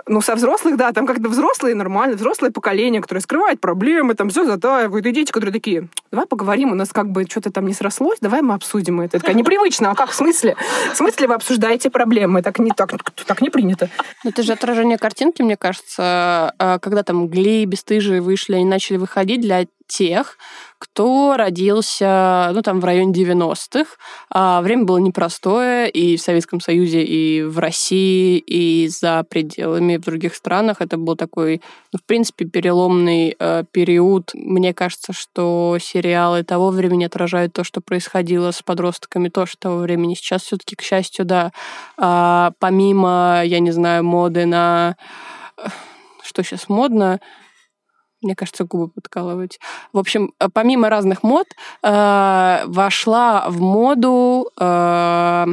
Ну, 0.06 0.20
со 0.20 0.34
взрослых, 0.34 0.76
да, 0.76 0.92
там 0.92 1.06
как-то 1.06 1.28
взрослые, 1.28 1.74
нормально, 1.74 2.16
взрослое 2.16 2.50
поколение, 2.50 3.00
которое 3.00 3.20
скрывает 3.20 3.60
проблемы, 3.60 4.14
там 4.14 4.28
все 4.28 4.44
затаивают, 4.44 5.06
и 5.06 5.12
дети, 5.12 5.30
которые 5.30 5.52
такие, 5.52 5.88
давай 6.10 6.26
поговорим, 6.26 6.72
у 6.72 6.74
нас 6.74 6.92
как 6.92 7.10
бы 7.10 7.24
что-то 7.28 7.52
там 7.52 7.66
не 7.66 7.74
срослось, 7.74 8.18
давай 8.20 8.42
мы 8.42 8.54
обсудим 8.54 9.00
это. 9.00 9.18
Это 9.18 9.32
непривычно, 9.32 9.90
а 9.90 9.94
как, 9.94 10.10
в 10.10 10.14
смысле? 10.14 10.56
В 10.92 10.96
смысле 10.96 11.28
вы 11.28 11.34
обсуждаете 11.34 11.90
проблемы? 11.90 12.42
Так 12.42 12.58
не, 12.58 12.70
так, 12.70 12.92
так 13.26 13.40
не 13.40 13.50
принято. 13.50 13.88
Ну, 14.24 14.30
это 14.30 14.42
же 14.42 14.52
отражение 14.52 14.98
картинки, 14.98 15.42
мне 15.42 15.56
кажется, 15.56 16.52
а, 16.58 16.78
когда 16.80 17.02
там 17.02 17.28
Гли, 17.28 17.64
Бестыжие 17.64 18.20
вышли, 18.20 18.54
они 18.54 18.64
начали 18.64 18.96
выходить 18.96 19.40
для 19.40 19.66
тех, 19.90 20.38
кто 20.78 21.36
родился, 21.36 22.50
ну, 22.54 22.62
там, 22.62 22.80
в 22.80 22.84
районе 22.84 23.12
90-х. 23.12 23.90
А 24.30 24.62
время 24.62 24.84
было 24.84 24.96
непростое 24.98 25.90
и 25.90 26.16
в 26.16 26.22
Советском 26.22 26.60
Союзе, 26.60 27.02
и 27.02 27.42
в 27.42 27.58
России, 27.58 28.38
и 28.38 28.88
за 28.88 29.24
пределами 29.28 29.98
в 29.98 30.02
других 30.02 30.34
странах. 30.34 30.80
Это 30.80 30.96
был 30.96 31.16
такой, 31.16 31.60
ну, 31.92 31.98
в 31.98 32.06
принципе, 32.06 32.46
переломный 32.46 33.36
э, 33.38 33.64
период. 33.70 34.30
Мне 34.32 34.72
кажется, 34.72 35.12
что 35.12 35.76
сериалы 35.80 36.44
того 36.44 36.70
времени 36.70 37.04
отражают 37.04 37.52
то, 37.52 37.64
что 37.64 37.82
происходило 37.82 38.50
с 38.50 38.62
подростками 38.62 39.28
тоже 39.28 39.54
того 39.58 39.78
времени. 39.80 40.14
Сейчас 40.14 40.44
все 40.44 40.56
таки 40.56 40.76
к 40.76 40.82
счастью, 40.82 41.26
да, 41.26 41.52
э, 41.98 42.50
помимо, 42.58 43.42
я 43.44 43.58
не 43.58 43.72
знаю, 43.72 44.04
моды 44.04 44.46
на 44.46 44.96
что 46.22 46.42
сейчас 46.42 46.68
модно, 46.68 47.20
мне 48.22 48.34
кажется, 48.34 48.64
губы 48.64 48.88
подкалывать. 48.88 49.58
В 49.92 49.98
общем, 49.98 50.32
э, 50.38 50.48
помимо 50.52 50.88
разных 50.88 51.22
мод, 51.22 51.46
э, 51.82 52.62
вошла 52.66 53.46
в 53.48 53.60
моду 53.60 54.50
э, 54.58 55.46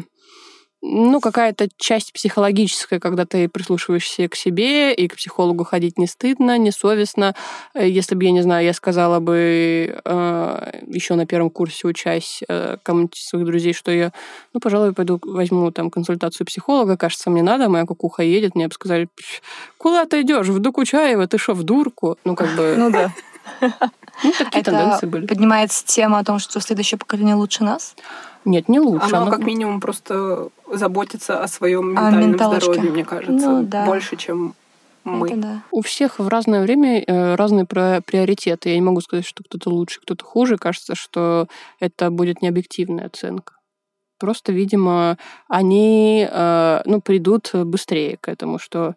ну, 0.89 1.19
какая-то 1.19 1.67
часть 1.78 2.13
психологическая, 2.13 3.00
когда 3.00 3.26
ты 3.26 3.50
прислушиваешься 3.50 4.28
к 4.30 4.36
себе, 4.36 4.93
и 4.93 5.08
к 5.08 5.15
психологу 5.17 5.63
ходить 5.65 5.97
не 5.97 6.08
стыдно, 6.08 6.58
не 6.58 6.71
совестно. 6.71 7.36
Э, 7.73 7.88
если 7.88 8.15
бы, 8.15 8.23
я 8.23 8.32
не 8.32 8.41
знаю, 8.41 8.65
я 8.65 8.73
сказала 8.73 9.19
бы 9.19 10.00
э, 10.04 10.82
еще 10.88 11.15
на 11.15 11.26
первом 11.26 11.50
курсе, 11.50 11.88
учась 11.88 12.41
э, 12.47 12.78
кому-нибудь 12.84 13.15
своих 13.15 13.45
друзей, 13.45 13.73
что 13.73 13.91
я, 13.91 14.13
ну, 14.54 14.60
пожалуй, 14.60 14.93
пойду 14.93 15.19
возьму 15.23 15.71
там 15.71 15.89
консультацию 15.89 16.47
психолога, 16.47 16.95
кажется, 16.95 17.30
мне 17.30 17.43
надо, 17.43 17.69
моя 17.69 17.86
кукуха 17.86 18.23
едет, 18.23 18.56
мне 18.56 18.67
бы 18.67 18.73
сказали, 18.73 19.10
куда 19.78 20.06
ты 20.06 20.21
идешь, 20.21 20.47
в 20.47 20.60
Докучаева, 20.60 21.28
ты 21.28 21.38
что, 21.38 21.54
в 21.54 21.63
дурку? 21.63 22.17
Ну, 22.23 22.36
как 22.36 22.56
бы... 22.56 22.76
Ну 22.78 22.89
да. 22.89 23.13
Ну, 24.23 24.32
такие 24.38 24.63
тенденции 24.63 25.06
были. 25.06 25.28
поднимается 25.28 25.86
тема 25.86 26.19
о 26.19 26.23
том, 26.23 26.39
что 26.39 26.60
следующее 26.60 26.97
поколение 26.97 27.36
лучше 27.36 27.63
нас. 27.63 27.95
Нет, 28.47 28.69
не 28.69 28.79
лучше. 28.79 29.07
Оно 29.07 29.23
оно- 29.23 29.31
как 29.31 29.41
минимум 29.45 29.81
просто 29.81 30.49
заботится 30.71 31.43
о 31.43 31.47
своем 31.49 31.89
О 31.89 31.91
ментальном 31.91 32.29
менталочке. 32.31 32.71
здоровье, 32.71 32.91
мне 32.91 33.03
кажется, 33.05 33.49
Ну, 33.49 33.63
да. 33.63 33.86
больше, 33.86 34.15
чем 34.15 34.55
мы. 35.03 35.27
Это 35.27 35.38
да. 35.38 35.63
У 35.71 35.81
всех 35.81 36.19
в 36.19 36.27
разное 36.29 36.62
время 36.62 37.03
э, 37.05 37.36
разные 37.36 37.65
приоритеты. 37.65 38.69
Я 38.69 38.75
не 38.75 38.81
могу 38.81 39.01
сказать, 39.01 39.25
что 39.25 39.43
кто-то 39.43 39.69
лучше, 39.69 39.99
кто-то 40.01 40.23
хуже. 40.23 40.57
Кажется, 40.57 40.95
что 40.95 41.47
это 41.81 42.10
будет 42.10 42.41
не 42.41 42.47
объективная 42.47 43.07
оценка. 43.07 43.53
Просто, 44.17 44.51
видимо, 44.53 45.17
они 45.49 46.25
э, 46.29 46.81
ну, 46.86 47.01
придут 47.01 47.51
быстрее 47.53 48.15
к 48.17 48.29
этому, 48.29 48.60
что 48.60 48.95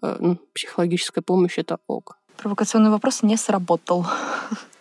э, 0.00 0.16
ну, 0.20 0.38
психологическая 0.54 1.22
помощь 1.22 1.58
это 1.58 1.78
ок. 1.88 2.18
Провокационный 2.36 2.90
вопрос 2.90 3.22
не 3.22 3.36
сработал. 3.36 4.06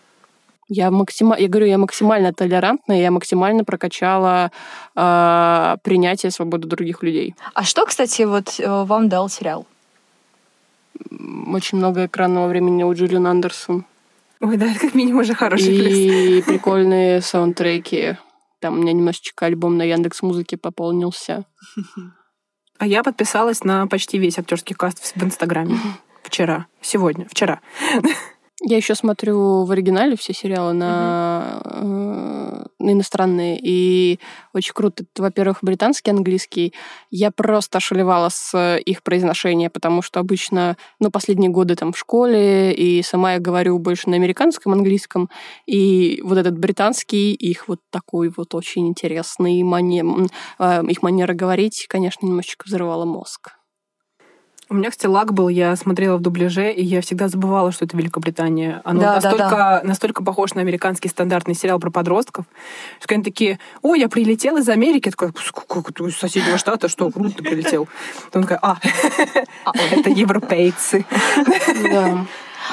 Я, 0.73 0.89
максима... 0.89 1.35
я 1.37 1.49
говорю, 1.49 1.67
я 1.67 1.77
максимально 1.77 2.31
толерантна, 2.31 2.93
я 2.93 3.11
максимально 3.11 3.65
прокачала 3.65 4.51
э, 4.95 5.77
принятие 5.83 6.31
свободы 6.31 6.65
других 6.65 7.03
людей. 7.03 7.35
А 7.53 7.63
что, 7.63 7.85
кстати, 7.85 8.21
вот 8.21 8.57
э, 8.57 8.83
вам 8.85 9.09
дал 9.09 9.27
сериал? 9.27 9.67
Очень 11.53 11.79
много 11.79 12.05
экранного 12.05 12.47
времени 12.47 12.83
у 12.83 12.93
Джиллиан 12.93 13.27
Андерсон. 13.27 13.83
Ой, 14.39 14.55
да, 14.55 14.71
это 14.71 14.79
как 14.79 14.95
минимум 14.95 15.21
уже 15.21 15.33
хороший 15.33 15.77
плюс. 15.77 15.93
И 15.93 16.41
прикольные 16.47 17.21
саундтреки. 17.21 18.17
Там 18.59 18.75
у 18.75 18.81
меня 18.81 18.93
немножечко 18.93 19.47
альбом 19.47 19.75
на 19.77 19.83
Яндекс 19.83 20.21
Музыке 20.21 20.55
пополнился. 20.55 21.43
А 22.77 22.87
я 22.87 23.03
подписалась 23.03 23.65
на 23.65 23.87
почти 23.87 24.19
весь 24.19 24.39
актерский 24.39 24.75
каст 24.77 25.17
в 25.17 25.21
Инстаграме. 25.21 25.77
Вчера. 26.23 26.67
Сегодня. 26.79 27.27
Вчера. 27.29 27.59
Я 28.63 28.77
еще 28.77 28.93
смотрю 28.93 29.63
в 29.65 29.71
оригинале 29.71 30.15
все 30.15 30.33
сериалы 30.33 30.73
на, 30.73 31.61
э, 31.65 32.63
на 32.77 32.91
иностранные, 32.91 33.59
и 33.59 34.19
очень 34.53 34.73
круто. 34.75 35.03
Во-первых, 35.17 35.59
британский, 35.63 36.11
английский. 36.11 36.71
Я 37.09 37.31
просто 37.31 37.79
ошалевала 37.79 38.29
с 38.29 38.77
их 38.77 39.01
произношения, 39.01 39.71
потому 39.71 40.03
что 40.03 40.19
обычно, 40.19 40.77
ну, 40.99 41.09
последние 41.09 41.49
годы 41.49 41.75
там 41.75 41.91
в 41.91 41.97
школе, 41.97 42.71
и 42.71 43.01
сама 43.01 43.33
я 43.33 43.39
говорю 43.39 43.79
больше 43.79 44.11
на 44.11 44.15
американском, 44.15 44.73
английском, 44.73 45.31
и 45.65 46.21
вот 46.23 46.37
этот 46.37 46.55
британский, 46.59 47.33
их 47.33 47.67
вот 47.67 47.79
такой 47.89 48.31
вот 48.35 48.53
очень 48.53 48.87
интересный 48.87 49.63
мане... 49.63 50.01
м, 50.01 50.27
э, 50.59 50.83
их 50.87 51.01
манера 51.01 51.33
говорить, 51.33 51.87
конечно, 51.89 52.27
немножечко 52.27 52.65
взрывала 52.67 53.05
мозг. 53.05 53.53
У 54.71 54.73
меня, 54.73 54.89
кстати, 54.89 55.07
лаг 55.07 55.33
был, 55.33 55.49
я 55.49 55.75
смотрела 55.75 56.15
в 56.15 56.21
дубляже, 56.21 56.71
и 56.71 56.81
я 56.81 57.01
всегда 57.01 57.27
забывала, 57.27 57.73
что 57.73 57.83
это 57.83 57.97
Великобритания. 57.97 58.81
Оно 58.85 59.01
Да, 59.01 59.19
да, 59.19 59.29
настолько, 59.29 59.81
настолько 59.83 60.23
похож 60.23 60.53
на 60.53 60.61
американский 60.61 61.09
стандартный 61.09 61.55
сериал 61.55 61.77
про 61.77 61.89
подростков, 61.91 62.45
что 63.01 63.13
они 63.13 63.21
такие, 63.21 63.59
ой, 63.81 63.99
я 63.99 64.07
прилетел 64.07 64.55
из 64.55 64.69
Америки. 64.69 65.09
Я 65.09 65.11
такая, 65.11 65.33
«С- 65.37 65.51
как 65.51 65.93
ты 65.93 66.05
из 66.05 66.15
соседнего 66.17 66.57
штата? 66.57 66.87
Что, 66.87 67.11
круто 67.11 67.35
ты 67.35 67.43
прилетел? 67.43 67.89
Потом 68.27 68.43
такая, 68.43 68.59
а, 68.61 68.77
это 69.91 70.09
европейцы. 70.09 71.05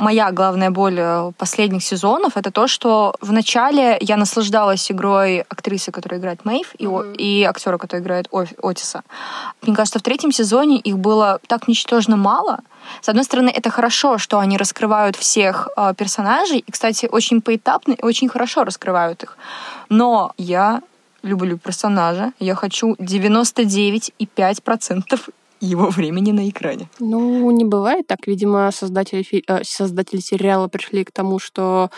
Моя 0.01 0.31
главная 0.31 0.71
боль 0.71 0.99
э, 0.99 1.33
последних 1.37 1.83
сезонов 1.83 2.37
это 2.37 2.51
то, 2.53 2.69
что 2.69 3.15
вначале 3.21 3.99
я 4.01 4.17
наслаждалась 4.17 4.93
игрой 4.93 5.41
актрисы, 5.41 5.91
которая 5.91 6.21
играет 6.21 6.45
Мэйв, 6.45 6.73
и, 6.79 6.87
о- 6.87 7.03
и 7.03 7.43
актера, 7.43 7.79
который 7.79 8.01
играет 8.01 8.29
Отиса. 8.63 9.03
Мне 9.63 9.75
кажется, 9.75 9.99
в 9.99 10.03
третьем 10.03 10.31
сезоне 10.33 10.79
их 10.79 10.99
было 10.99 11.41
так 11.49 11.67
ничтожно 11.69 12.17
мало. 12.17 12.61
С 13.01 13.09
одной 13.09 13.25
стороны, 13.25 13.51
это 13.51 13.71
хорошо, 13.71 14.19
что 14.19 14.39
они 14.39 14.57
раскрывают 14.57 15.17
всех 15.17 15.69
э, 15.77 15.95
персонажей, 15.97 16.59
и, 16.59 16.71
кстати, 16.71 17.09
очень 17.11 17.41
поэтапно 17.41 17.95
и 17.95 18.05
очень 18.05 18.29
хорошо 18.29 18.63
раскрывают 18.65 19.25
их. 19.25 19.37
Но 19.89 20.33
я 20.37 20.81
люблю 21.23 21.59
персонажа, 21.59 22.33
я 22.39 22.55
хочу 22.55 22.95
99,5% 22.95 25.21
его 25.61 25.89
времени 25.91 26.33
на 26.33 26.49
экране. 26.49 26.89
Ну, 27.01 27.51
не 27.51 27.65
бывает 27.65 28.07
так. 28.07 28.27
Видимо, 28.27 28.71
создатели, 28.73 29.23
фи- 29.23 29.45
э, 29.47 29.65
создатели 29.65 30.21
сериала 30.21 30.69
пришли 30.69 31.05
к 31.05 31.13
тому, 31.13 31.39
что 31.39 31.91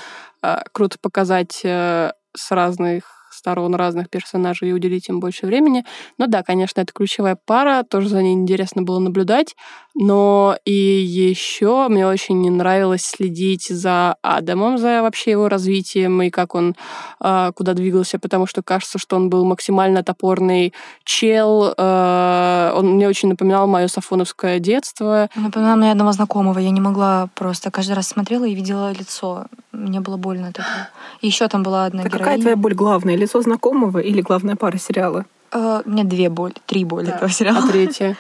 э, 0.43 0.59
круто 0.73 0.99
показать 1.01 1.61
э, 1.65 2.13
с 2.37 2.51
разных 2.51 3.21
сторон 3.33 3.75
разных 3.75 4.11
персонажей 4.11 4.71
и 4.71 4.73
уделить 4.73 5.09
им 5.09 5.21
больше 5.21 5.47
времени. 5.47 5.85
Но 6.19 6.27
да, 6.27 6.43
конечно, 6.43 6.81
это 6.81 6.93
ключевая 6.93 7.37
пара, 7.37 7.85
тоже 7.85 8.09
за 8.09 8.23
ней 8.23 8.35
интересно 8.35 8.83
было 8.83 8.99
наблюдать. 8.99 9.57
Но 9.95 10.57
и 10.65 10.73
еще 10.73 11.89
мне 11.89 12.07
очень 12.07 12.41
не 12.41 12.49
нравилось 12.51 13.03
следить 13.05 13.67
за 13.69 14.17
Адамом, 14.23 14.79
за 14.79 15.03
вообще 15.03 15.33
его 15.33 15.49
развитием 15.49 16.23
и 16.23 16.31
как 16.31 16.55
он 16.55 16.77
э, 17.21 17.51
куда 17.55 17.75
двигался, 17.75 18.19
потому 18.19 18.47
что 18.47 18.63
кажется, 18.63 18.99
что 18.99 19.17
он 19.17 19.29
был 19.31 19.45
максимально 19.45 20.03
топорный 20.03 20.73
чел. 21.05 21.75
э, 21.77 22.73
он 22.77 22.95
мне 22.95 23.09
очень 23.09 23.29
напоминал 23.29 23.67
мое 23.67 23.89
сафоновское 23.89 24.59
детство. 24.61 25.29
Напоминала 25.35 25.77
мне 25.77 25.91
одного 25.93 26.13
знакомого. 26.13 26.59
Я 26.61 26.71
не 26.71 26.81
могла 26.81 27.29
просто 27.35 27.71
каждый 27.71 27.93
раз 27.93 28.09
смотрела 28.09 28.45
и 28.45 28.55
видела 28.55 28.93
лицо. 28.93 29.47
Мне 29.73 30.01
было 30.01 30.17
больно 30.17 30.49
от 30.49 30.59
этого. 30.61 30.89
И 31.21 31.27
еще 31.27 31.49
там 31.49 31.63
была 31.63 31.87
одна 31.87 32.03
Так 32.05 32.13
какая 32.13 32.25
героиня. 32.27 32.43
твоя 32.43 32.57
боль 32.57 32.75
главная? 32.75 33.17
Лицо 33.17 33.41
знакомого 33.43 33.99
или 33.99 34.21
главная 34.23 34.57
пара 34.57 34.79
сериала? 34.79 35.25
Э, 35.53 35.83
у 35.85 35.91
меня 35.91 36.05
две 36.05 36.31
боли, 36.31 36.55
три 36.67 36.85
боли 36.85 37.07
Да. 37.07 37.17
этого 37.17 37.31
сериала. 37.31 37.59
А 37.65 37.69
третье? 37.73 38.17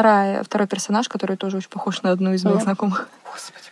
Вторая, 0.00 0.42
второй 0.44 0.68
персонаж, 0.68 1.08
который 1.08 1.38
тоже 1.38 1.56
очень 1.56 1.70
похож 1.70 2.02
на 2.02 2.10
одну 2.10 2.34
из 2.34 2.44
моих 2.44 2.60
знакомых. 2.60 3.08
Господи. 3.32 3.64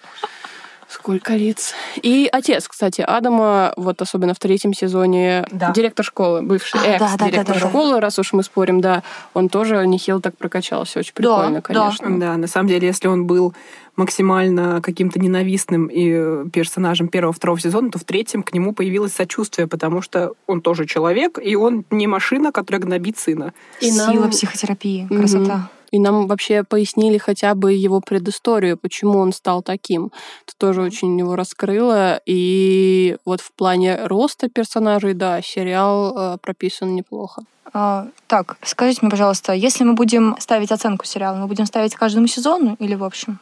Сколько 0.89 1.35
лиц. 1.35 1.75
И 2.03 2.31
отец, 2.33 2.67
кстати, 2.67 3.03
Адама, 3.03 3.75
вот 3.77 4.01
особенно 4.01 4.33
в 4.33 4.39
третьем 4.39 4.73
сезоне, 4.73 5.47
Да. 5.51 5.71
директор 5.73 6.03
школы, 6.03 6.41
бывший 6.41 6.81
А, 6.81 6.99
да, 6.99 6.99
да, 6.99 7.05
экс-директор 7.17 7.45
да, 7.45 7.53
да, 7.55 7.61
да. 7.61 7.69
школы, 7.69 8.01
раз 8.01 8.19
уж 8.19 8.33
мы 8.33 8.43
спорим, 8.43 8.81
да, 8.81 9.03
он 9.35 9.51
тоже 9.51 9.87
нехило 9.87 10.19
так 10.19 10.35
прокачался. 10.39 11.01
Очень 11.01 11.13
прикольно, 11.13 11.57
да. 11.57 11.61
конечно. 11.61 12.19
Да, 12.19 12.39
на 12.39 12.47
самом 12.47 12.69
деле, 12.69 12.87
если 12.87 13.07
он 13.07 13.27
был 13.27 13.53
максимально 13.97 14.81
каким-то 14.81 15.19
ненавистным 15.19 15.89
и 15.89 16.11
э, 16.11 16.47
персонажем 16.51 17.09
первого-второго 17.09 17.61
сезона, 17.61 17.91
то 17.91 17.99
в 17.99 18.05
третьем 18.05 18.43
к 18.43 18.55
нему 18.55 18.73
появилось 18.73 19.13
сочувствие, 19.13 19.67
потому 19.67 20.01
что 20.01 20.33
он 20.47 20.63
тоже 20.63 20.87
человек, 20.87 21.39
и 21.43 21.55
он 21.55 21.85
не 21.91 22.07
машина, 22.07 22.51
которая 22.51 22.81
гнобит 22.81 23.19
сына. 23.19 23.53
И 23.83 23.91
Сила 23.91 24.21
нам- 24.21 24.31
психотерапии, 24.31 25.07
красота. 25.09 25.69
И 25.91 25.99
нам 25.99 26.27
вообще 26.27 26.65
пояснили 26.65 27.19
хотя 27.19 27.55
бы 27.55 27.73
его 27.73 28.01
предысторию, 28.01 28.77
почему 28.77 29.19
он 29.19 29.33
стал 29.33 29.63
таким. 29.63 30.13
Это 30.47 30.57
тоже 30.57 30.83
очень 30.83 31.19
его 31.19 31.37
раскрыло. 31.37 32.21
И 32.27 33.17
вот 33.25 33.41
в 33.41 33.53
плане 33.53 34.07
роста 34.07 34.49
персонажей, 34.49 35.15
да, 35.15 35.41
сериал 35.43 36.17
э, 36.17 36.39
прописан 36.39 36.95
неплохо. 36.95 37.43
А, 37.73 38.07
так, 38.29 38.57
скажите 38.63 39.01
мне, 39.03 39.11
пожалуйста, 39.11 39.53
если 39.53 39.85
мы 39.85 39.95
будем 39.95 40.37
ставить 40.39 40.71
оценку 40.71 41.07
сериала, 41.07 41.37
мы 41.37 41.47
будем 41.49 41.67
ставить 41.67 41.95
каждому 41.95 42.27
сезону 42.29 42.77
или 42.79 42.95
в 42.95 43.03
общем? 43.03 43.41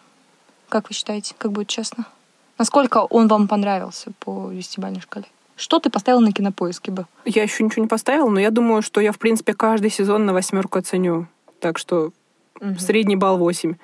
Как 0.69 0.89
вы 0.89 0.95
считаете, 0.95 1.35
как 1.37 1.53
будет 1.53 1.69
честно? 1.69 2.07
Насколько 2.59 2.99
он 2.99 3.29
вам 3.29 3.49
понравился 3.49 4.13
по 4.21 4.51
десятибалльной 4.53 5.01
шкале? 5.01 5.27
Что 5.57 5.81
ты 5.81 5.91
поставил 5.91 6.21
на 6.21 6.33
кинопоиске 6.33 6.91
бы? 6.91 7.07
Я 7.25 7.43
еще 7.43 7.63
ничего 7.63 7.83
не 7.83 7.89
поставила, 7.89 8.29
но 8.29 8.41
я 8.41 8.51
думаю, 8.51 8.83
что 8.83 9.01
я, 9.01 9.13
в 9.13 9.19
принципе, 9.19 9.53
каждый 9.53 9.91
сезон 9.91 10.25
на 10.25 10.33
восьмерку 10.33 10.79
оценю. 10.79 11.29
Так 11.61 11.79
что 11.79 12.11
средний 12.79 13.17
балл 13.17 13.39
8 13.39 13.75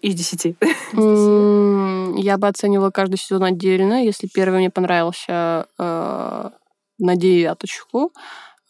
из 0.00 0.14
10. 0.14 0.56
М, 0.92 2.16
Я 2.16 2.38
бы 2.38 2.48
оценивала 2.48 2.90
каждый 2.90 3.16
сезон 3.16 3.44
отдельно. 3.44 4.04
Если 4.04 4.26
первый 4.26 4.58
мне 4.58 4.70
понравился 4.70 5.66
э, 5.78 6.50
на 6.98 7.16
девяточку, 7.16 8.12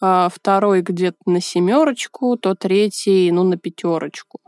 а 0.00 0.28
второй 0.28 0.82
где-то 0.82 1.18
на 1.26 1.40
семерочку, 1.40 2.36
то 2.36 2.54
третий, 2.54 3.30
ну, 3.32 3.44
на 3.44 3.56
пятерочку. 3.56 4.40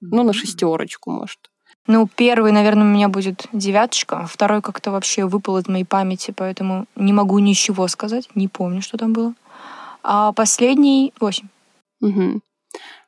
Ну, 0.00 0.22
на 0.22 0.32
шестерочку, 0.32 1.10
может. 1.10 1.38
Ну, 1.86 2.08
первый, 2.16 2.50
наверное, 2.52 2.82
у 2.84 2.90
меня 2.90 3.08
будет 3.08 3.46
девяточка, 3.52 4.20
а 4.20 4.26
второй 4.26 4.60
как-то 4.60 4.90
вообще 4.90 5.24
выпал 5.24 5.58
из 5.58 5.68
моей 5.68 5.84
памяти, 5.84 6.32
поэтому 6.36 6.86
не 6.96 7.12
могу 7.12 7.38
ничего 7.38 7.86
сказать, 7.86 8.28
не 8.34 8.48
помню, 8.48 8.82
что 8.82 8.98
там 8.98 9.12
было. 9.12 9.34
А 10.02 10.32
последний 10.32 11.12
восемь. 11.20 11.48
Мгм. 12.00 12.42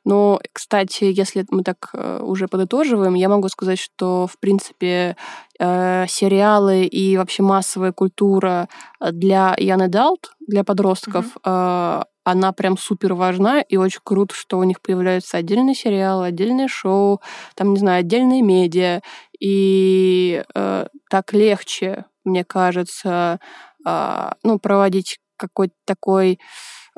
Но, 0.05 0.39
кстати, 0.53 1.03
если 1.05 1.45
мы 1.51 1.63
так 1.63 1.89
э, 1.93 2.19
уже 2.21 2.47
подытоживаем, 2.47 3.13
я 3.13 3.29
могу 3.29 3.49
сказать, 3.49 3.79
что, 3.79 4.27
в 4.27 4.39
принципе, 4.39 5.15
э, 5.59 6.05
сериалы 6.07 6.85
и 6.85 7.17
вообще 7.17 7.43
массовая 7.43 7.91
культура 7.91 8.69
для 8.99 9.55
Young 9.59 9.89
Adult, 9.89 10.29
для 10.39 10.63
подростков, 10.63 11.25
mm-hmm. 11.43 12.01
э, 12.01 12.03
она 12.23 12.51
прям 12.53 12.77
супер 12.77 13.13
важна, 13.13 13.61
и 13.61 13.77
очень 13.77 14.01
круто, 14.03 14.35
что 14.35 14.59
у 14.59 14.63
них 14.63 14.81
появляются 14.81 15.37
отдельные 15.37 15.75
сериалы, 15.75 16.27
отдельные 16.27 16.67
шоу, 16.67 17.21
там, 17.55 17.73
не 17.73 17.79
знаю, 17.79 18.01
отдельные 18.01 18.41
медиа, 18.41 19.01
и 19.39 20.43
э, 20.53 20.87
так 21.09 21.33
легче, 21.33 22.05
мне 22.23 22.43
кажется, 22.43 23.39
э, 23.85 24.31
ну, 24.43 24.59
проводить 24.59 25.19
какой-то 25.37 25.73
такой 25.85 26.39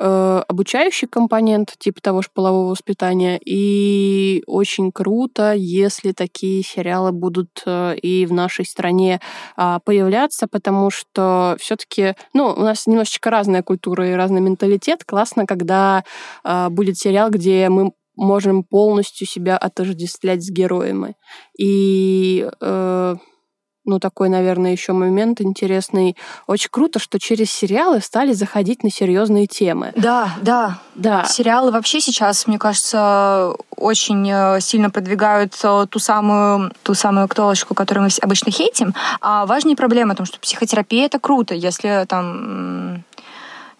э, 0.01 0.43
обучающий 0.47 1.07
компонент, 1.07 1.75
типа 1.77 2.01
того 2.01 2.21
же 2.21 2.29
полового 2.33 2.71
воспитания. 2.71 3.39
И 3.45 4.43
очень 4.47 4.91
круто, 4.91 5.53
если 5.53 6.11
такие 6.11 6.63
сериалы 6.63 7.11
будут 7.11 7.61
э, 7.65 7.95
и 7.97 8.25
в 8.25 8.33
нашей 8.33 8.65
стране 8.65 9.21
э, 9.57 9.79
появляться, 9.85 10.47
потому 10.47 10.89
что 10.89 11.55
все-таки, 11.59 12.15
ну, 12.33 12.47
у 12.47 12.61
нас 12.61 12.87
немножечко 12.87 13.29
разная 13.29 13.61
культура 13.61 14.09
и 14.09 14.13
разный 14.13 14.41
менталитет. 14.41 15.03
Классно, 15.05 15.45
когда 15.45 16.03
э, 16.43 16.69
будет 16.69 16.97
сериал, 16.97 17.29
где 17.29 17.69
мы 17.69 17.91
можем 18.15 18.63
полностью 18.63 19.27
себя 19.27 19.57
отождествлять 19.57 20.43
с 20.43 20.49
героями. 20.49 21.15
И 21.57 22.49
э, 22.59 23.15
ну, 23.91 23.99
такой, 23.99 24.29
наверное, 24.29 24.71
еще 24.71 24.93
момент 24.93 25.41
интересный. 25.41 26.15
Очень 26.47 26.69
круто, 26.71 26.97
что 26.97 27.19
через 27.19 27.51
сериалы 27.51 27.99
стали 27.99 28.31
заходить 28.31 28.83
на 28.83 28.89
серьезные 28.89 29.47
темы. 29.47 29.91
Да, 29.97 30.29
да. 30.41 30.79
Да. 30.95 31.25
Сериалы 31.25 31.71
вообще 31.71 31.99
сейчас, 31.99 32.47
мне 32.47 32.57
кажется, 32.57 33.53
очень 33.75 34.29
э, 34.31 34.61
сильно 34.61 34.89
продвигают 34.89 35.59
э, 35.61 35.87
ту 35.89 35.99
самую, 35.99 36.71
ту 36.83 36.93
самую 36.93 37.25
актуалочку, 37.25 37.73
которую 37.73 38.05
мы 38.05 38.09
обычно 38.21 38.49
хейтим. 38.49 38.93
А 39.19 39.45
важные 39.45 39.75
проблемы 39.75 40.13
о 40.13 40.15
том, 40.15 40.25
что 40.25 40.39
психотерапия— 40.39 41.05
это 41.07 41.19
круто. 41.19 41.53
Если 41.53 42.05
там 42.07 43.03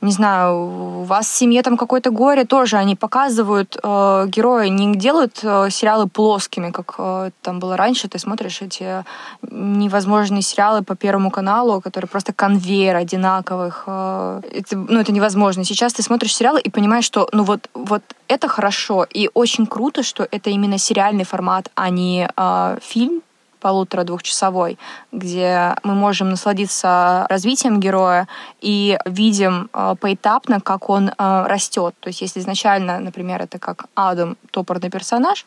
не 0.02 0.12
знаю, 0.12 1.02
у 1.02 1.04
вас 1.04 1.28
в 1.28 1.36
семье 1.36 1.62
там 1.62 1.78
какое-то 1.78 2.10
горе, 2.10 2.46
тоже 2.46 2.78
они 2.78 2.96
показывают 2.96 3.78
э, 3.82 4.26
герои, 4.28 4.68
не 4.70 4.96
делают 4.96 5.40
э, 5.44 5.70
сериалы 5.70 6.08
плоскими, 6.08 6.72
как 6.72 6.96
э, 6.98 7.32
там 7.42 7.60
было 7.60 7.78
раньше. 7.78 8.08
Ты 8.08 8.18
смотришь 8.18 8.62
эти 8.62 9.04
невозможные 9.50 10.42
сериалы 10.42 10.82
по 10.84 10.96
Первому 10.96 11.30
каналу, 11.30 11.82
которые 11.82 12.10
просто 12.10 12.34
конвейер 12.34 12.96
одинаковых. 12.96 13.84
Э, 13.86 14.42
это, 14.52 14.76
ну, 14.76 15.00
это 15.00 15.12
невозможно. 15.12 15.64
Сейчас 15.64 15.94
ты 15.94 16.02
смотришь 16.02 16.36
сериалы 16.36 16.60
и 16.60 16.70
понимаешь, 16.70 17.06
что 17.06 17.30
ну 17.32 17.44
вот, 17.44 17.70
вот 17.74 18.02
это 18.28 18.48
хорошо. 18.48 19.06
И 19.10 19.30
очень 19.34 19.68
круто, 19.68 20.04
что 20.04 20.28
это 20.32 20.50
именно 20.50 20.78
сериальный 20.78 21.26
формат, 21.26 21.70
а 21.76 21.90
не 21.90 22.28
э, 22.36 22.78
фильм, 22.82 23.22
полутора-двухчасовой, 23.62 24.78
где 25.12 25.76
мы 25.84 25.94
можем 25.94 26.30
насладиться 26.30 27.26
развитием 27.30 27.80
героя 27.80 28.28
и 28.60 28.98
видим 29.06 29.70
э, 29.74 29.96
поэтапно, 30.00 30.60
как 30.60 30.90
он 30.90 31.10
э, 31.10 31.14
растет. 31.48 31.96
То 32.00 32.10
есть 32.10 32.22
если 32.22 32.40
изначально, 32.42 33.00
например, 33.00 33.42
это 33.42 33.60
как 33.60 33.86
Адам, 33.96 34.36
топорный 34.52 34.90
персонаж, 34.90 35.46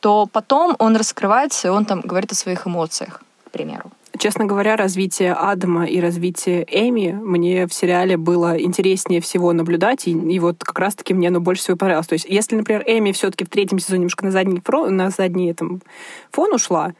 то 0.00 0.26
потом 0.30 0.76
он 0.78 0.96
раскрывается, 0.96 1.68
и 1.68 1.70
он 1.70 1.84
там 1.84 2.00
говорит 2.00 2.32
о 2.32 2.34
своих 2.34 2.66
эмоциях, 2.66 3.22
к 3.46 3.50
примеру. 3.50 3.90
Честно 4.18 4.44
говоря, 4.44 4.76
развитие 4.76 5.32
Адама 5.32 5.86
и 5.86 5.98
развитие 5.98 6.66
Эми 6.68 7.12
мне 7.12 7.66
в 7.66 7.72
сериале 7.72 8.16
было 8.16 8.60
интереснее 8.60 9.20
всего 9.22 9.52
наблюдать, 9.52 10.06
и, 10.06 10.10
и 10.10 10.38
вот 10.38 10.62
как 10.62 10.78
раз-таки 10.78 11.14
мне 11.14 11.28
оно 11.28 11.40
больше 11.40 11.62
всего 11.62 11.76
понравилось. 11.78 12.08
То 12.08 12.14
есть, 12.14 12.26
если, 12.28 12.56
например, 12.56 12.84
Эми 12.86 13.12
все-таки 13.12 13.44
в 13.44 13.48
третьем 13.48 13.78
сезоне 13.78 14.00
немножко 14.00 14.24
на 14.26 14.30
задний, 14.30 14.60
фрон, 14.62 14.94
на 14.96 15.10
задний 15.10 15.54
там, 15.54 15.80
фон 16.30 16.52
ушла, 16.52 16.92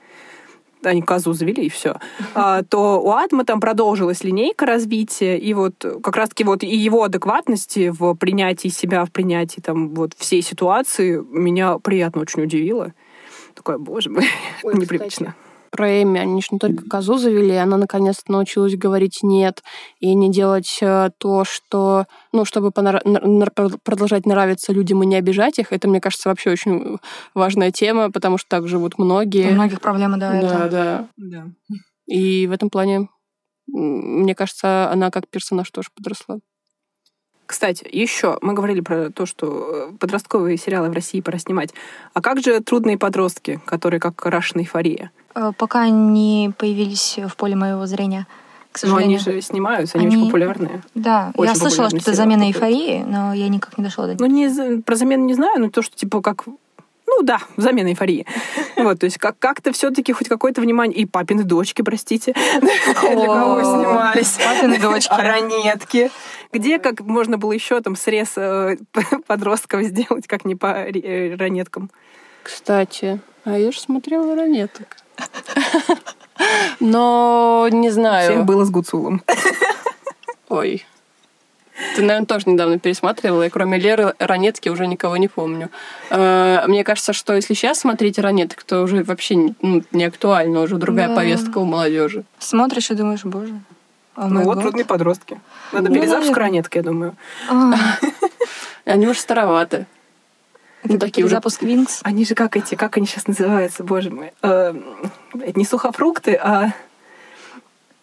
они 0.84 1.02
козу 1.02 1.32
завели, 1.32 1.66
и 1.66 1.68
все, 1.68 1.96
а, 2.34 2.62
то 2.62 3.00
у 3.02 3.10
Атма 3.10 3.44
там 3.44 3.60
продолжилась 3.60 4.24
линейка 4.24 4.66
развития, 4.66 5.38
и 5.38 5.54
вот 5.54 5.74
как 6.02 6.16
раз-таки 6.16 6.44
вот 6.44 6.62
и 6.62 6.76
его 6.76 7.04
адекватности 7.04 7.88
в 7.88 8.14
принятии 8.14 8.68
себя, 8.68 9.04
в 9.04 9.10
принятии 9.10 9.60
там 9.60 9.94
вот 9.94 10.14
всей 10.16 10.42
ситуации 10.42 11.22
меня 11.30 11.78
приятно 11.78 12.22
очень 12.22 12.42
удивило. 12.42 12.92
Такое, 13.54 13.78
боже 13.78 14.10
мой, 14.10 14.24
Ой, 14.62 14.74
непривычно. 14.74 15.34
Про 15.72 16.02
Эми. 16.02 16.20
Они 16.20 16.42
же 16.42 16.48
не 16.52 16.58
только 16.58 16.84
козу 16.88 17.16
завели, 17.16 17.54
она 17.54 17.78
наконец-то 17.78 18.30
научилась 18.30 18.76
говорить 18.76 19.20
«нет» 19.22 19.62
и 20.00 20.14
не 20.14 20.30
делать 20.30 20.78
э, 20.82 21.10
то, 21.18 21.44
что... 21.44 22.04
Ну, 22.32 22.44
чтобы 22.44 22.70
продолжать 22.70 24.26
нравиться 24.26 24.72
людям 24.72 25.02
и 25.02 25.06
не 25.06 25.16
обижать 25.16 25.58
их. 25.58 25.72
Это, 25.72 25.88
мне 25.88 26.00
кажется, 26.00 26.28
вообще 26.28 26.50
очень 26.50 26.98
важная 27.34 27.72
тема, 27.72 28.12
потому 28.12 28.36
что 28.36 28.48
так 28.48 28.68
живут 28.68 28.98
многие. 28.98 29.48
У 29.50 29.54
многих 29.54 29.80
проблемы, 29.80 30.18
да. 30.18 30.30
Да, 30.30 30.36
это. 30.36 30.68
да. 30.68 31.08
да. 31.16 31.46
И 32.06 32.46
в 32.46 32.52
этом 32.52 32.68
плане, 32.68 33.08
мне 33.66 34.34
кажется, 34.34 34.90
она 34.90 35.10
как 35.10 35.28
персонаж 35.28 35.70
тоже 35.70 35.88
подросла. 35.96 36.38
Кстати, 37.52 37.86
еще 37.92 38.38
мы 38.40 38.54
говорили 38.54 38.80
про 38.80 39.10
то, 39.10 39.26
что 39.26 39.90
э, 39.90 39.96
подростковые 39.98 40.56
сериалы 40.56 40.88
в 40.88 40.94
России 40.94 41.20
пора 41.20 41.36
снимать. 41.36 41.74
А 42.14 42.22
как 42.22 42.40
же 42.40 42.60
трудные 42.60 42.96
подростки, 42.96 43.60
которые 43.66 44.00
как 44.00 44.24
Рашна 44.24 44.60
эйфория? 44.60 45.10
Э, 45.34 45.52
пока 45.58 45.86
не 45.90 46.50
появились 46.56 47.18
в 47.18 47.36
поле 47.36 47.54
моего 47.54 47.84
зрения. 47.84 48.26
К 48.72 48.78
сожалению. 48.78 49.18
Но 49.20 49.26
они 49.26 49.36
же 49.36 49.42
снимаются, 49.42 49.98
они, 49.98 50.06
они... 50.06 50.16
очень 50.16 50.26
популярные. 50.28 50.80
Да, 50.94 51.32
очень 51.36 51.52
я 51.52 51.54
слышала, 51.54 51.88
что 51.90 51.98
это 51.98 52.14
замена 52.14 52.44
эйфории, 52.44 53.04
но 53.06 53.34
я 53.34 53.50
никак 53.50 53.76
не 53.76 53.84
дошла 53.84 54.06
до 54.06 54.14
него. 54.14 54.26
Ну, 54.26 54.32
не, 54.32 54.80
про 54.80 54.96
замену 54.96 55.26
не 55.26 55.34
знаю, 55.34 55.60
но 55.60 55.68
то, 55.68 55.82
что 55.82 55.94
типа 55.94 56.22
как 56.22 56.46
ну 57.16 57.22
да, 57.22 57.40
замена 57.56 57.88
эйфории. 57.88 58.26
Вот, 58.76 58.98
то 58.98 59.04
есть 59.04 59.18
как- 59.18 59.38
как-то 59.38 59.72
все-таки 59.72 60.12
хоть 60.12 60.28
какое-то 60.28 60.60
внимание. 60.60 60.98
И 60.98 61.06
папины 61.06 61.44
дочки, 61.44 61.82
простите, 61.82 62.32
для 62.60 62.94
кого 62.94 63.60
снимались. 63.60 64.38
Папины 64.38 64.78
дочки. 64.78 65.12
Ранетки. 65.12 66.10
Где 66.52 66.78
как 66.78 67.00
можно 67.00 67.38
было 67.38 67.52
еще 67.52 67.80
там 67.80 67.96
срез 67.96 68.32
э, 68.36 68.76
подростков 69.26 69.82
сделать, 69.82 70.26
как 70.26 70.44
не 70.44 70.56
по 70.56 70.66
э, 70.66 71.36
ранеткам? 71.36 71.90
Кстати, 72.42 73.20
а 73.44 73.56
я 73.58 73.70
же 73.70 73.78
смотрела 73.78 74.34
ранеток. 74.34 74.96
Но 76.80 77.68
не 77.70 77.90
знаю. 77.90 78.32
Всех 78.32 78.44
было 78.44 78.64
с 78.64 78.70
Гуцулом. 78.70 79.22
Ой. 80.48 80.84
Ты, 81.96 82.02
наверное, 82.02 82.26
тоже 82.26 82.48
недавно 82.48 82.78
пересматривала. 82.78 83.44
Я 83.44 83.50
кроме 83.50 83.78
Леры 83.78 84.14
Ранетки 84.18 84.68
уже 84.68 84.86
никого 84.86 85.16
не 85.16 85.28
помню. 85.28 85.70
Э, 86.10 86.64
мне 86.66 86.84
кажется, 86.84 87.12
что 87.12 87.34
если 87.34 87.54
сейчас 87.54 87.80
смотреть 87.80 88.18
Ранеток, 88.18 88.62
то 88.62 88.82
уже 88.82 89.02
вообще 89.02 89.54
ну, 89.62 89.82
не 89.92 90.04
актуально, 90.04 90.60
уже 90.60 90.76
другая 90.76 91.08
да. 91.08 91.16
повестка 91.16 91.58
у 91.58 91.64
молодежи. 91.64 92.24
Смотришь 92.38 92.90
и 92.90 92.94
думаешь, 92.94 93.24
боже. 93.24 93.54
Oh 94.14 94.26
ну 94.28 94.42
вот 94.42 94.60
трудные 94.60 94.84
подростки. 94.84 95.40
Надо 95.72 95.88
ну, 95.88 95.94
перезапуск 95.94 96.36
ранетки, 96.36 96.76
я 96.76 96.82
думаю. 96.82 97.16
А. 97.48 97.72
Они 98.84 99.08
уже 99.08 99.18
староваты. 99.18 99.86
Ну, 100.84 100.98
такие 100.98 101.24
уже... 101.24 101.36
Запуск 101.36 101.62
Винкс. 101.62 102.00
Они 102.02 102.24
же 102.24 102.34
как 102.34 102.56
эти, 102.56 102.74
как 102.74 102.96
они 102.96 103.06
сейчас 103.06 103.26
называются, 103.26 103.84
боже 103.84 104.10
мой. 104.10 104.32
Э, 104.42 104.74
не 105.54 105.64
сухофрукты, 105.64 106.34
а... 106.34 106.72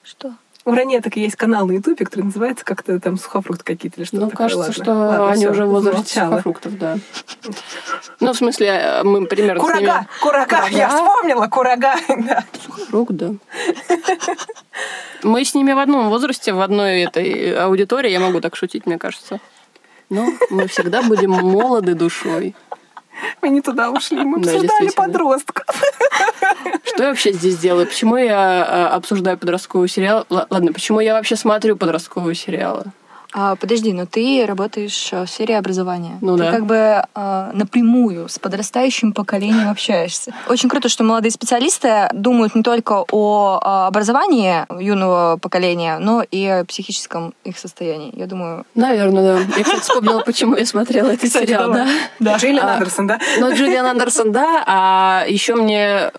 Что? 0.02 0.34
У 0.70 0.74
ранеток 0.76 1.16
есть 1.16 1.36
канал 1.36 1.66
на 1.66 1.72
Ютубе, 1.72 2.06
который 2.06 2.26
называется 2.26 2.64
как-то 2.64 3.00
там 3.00 3.18
сухофрукты 3.18 3.64
какие-то 3.64 4.00
или 4.00 4.06
что-то 4.06 4.26
Ну, 4.26 4.30
кажется, 4.30 4.60
ладно. 4.60 4.74
что 4.74 4.94
ладно, 4.94 5.32
они 5.32 5.42
все, 5.42 5.50
уже 5.52 5.66
в 5.66 5.70
возрасте 5.70 6.22
сухофруктов, 6.22 6.78
да. 6.78 6.98
Ну, 8.20 8.34
в 8.34 8.38
смысле, 8.38 8.68
э, 8.68 9.04
мы 9.04 9.26
примерно 9.26 9.62
Курага! 9.62 9.80
Ними... 9.80 10.08
Курага! 10.22 10.68
Я 10.70 10.90
вспомнила! 10.90 11.48
Курага! 11.48 11.96
Да. 12.20 12.44
Сухофрукт, 12.64 13.14
да. 13.14 13.32
Мы 15.24 15.44
с 15.44 15.56
ними 15.56 15.74
в 15.74 15.80
одном 15.80 16.10
возрасте, 16.10 16.54
в 16.54 16.62
одной 16.62 17.02
этой 17.02 17.56
аудитории, 17.56 18.12
я 18.12 18.20
могу 18.20 18.40
так 18.40 18.56
шутить, 18.56 18.86
мне 18.86 19.00
кажется. 19.00 19.40
Но 20.12 20.28
мы 20.52 20.68
всегда 20.68 21.02
будем 21.02 21.32
молоды 21.32 21.96
душой. 21.96 22.54
Мы 23.42 23.50
не 23.50 23.62
туда 23.62 23.90
ушли, 23.90 24.24
мы 24.24 24.40
да, 24.40 24.52
обсуждали 24.52 24.90
подростков. 24.92 25.66
Что 27.00 27.06
я 27.06 27.10
вообще 27.12 27.32
здесь 27.32 27.58
делаю? 27.58 27.88
Почему 27.88 28.18
я 28.18 28.62
а, 28.62 28.90
обсуждаю 28.94 29.38
подростковый 29.38 29.88
сериал? 29.88 30.26
Ладно, 30.30 30.74
почему 30.74 31.00
я 31.00 31.14
вообще 31.14 31.38
смотрю 31.38 31.78
подростковые 31.78 32.36
сериалы? 32.36 32.88
А, 33.32 33.56
подожди, 33.56 33.94
но 33.94 34.06
ты 34.06 34.44
работаешь 34.46 35.08
э, 35.14 35.24
в 35.24 35.30
сфере 35.30 35.58
образования. 35.58 36.18
Ну 36.20 36.36
ты 36.36 36.44
да. 36.44 36.52
как 36.52 36.66
бы 36.66 37.06
а, 37.16 37.52
напрямую 37.54 38.28
с 38.28 38.38
подрастающим 38.38 39.14
поколением 39.14 39.70
общаешься. 39.72 40.34
Очень 40.50 40.68
круто, 40.68 40.90
что 40.90 41.06
молодые 41.06 41.32
специалисты 41.32 42.10
думают 42.12 42.54
не 42.54 42.64
только 42.64 43.06
о 43.10 43.60
а, 43.62 43.88
образовании 43.88 44.66
юного 44.84 45.40
поколения, 45.42 46.00
но 46.00 46.22
и 46.30 46.46
о 46.48 46.66
психическом 46.66 47.34
их 47.46 47.58
состоянии. 47.58 48.12
Я 48.14 48.26
думаю... 48.26 48.66
Наверное, 48.76 49.38
да. 49.38 49.58
Я, 49.58 49.64
кстати, 49.64 49.82
вспомнила, 49.84 50.20
почему 50.20 50.58
я 50.58 50.66
смотрела 50.66 51.12
этот 51.12 51.32
сериал. 51.32 51.72
Да. 51.72 51.88
да. 52.20 52.36
Джиллиан 52.36 52.68
а, 52.68 52.74
Андерсон, 52.74 53.08
да? 53.08 53.22
Ну, 53.40 53.56
Джиллиан 53.56 53.86
Андерсон, 53.86 54.34
да. 54.34 54.66
А 54.68 55.24
еще 55.30 55.56
мне 55.56 56.12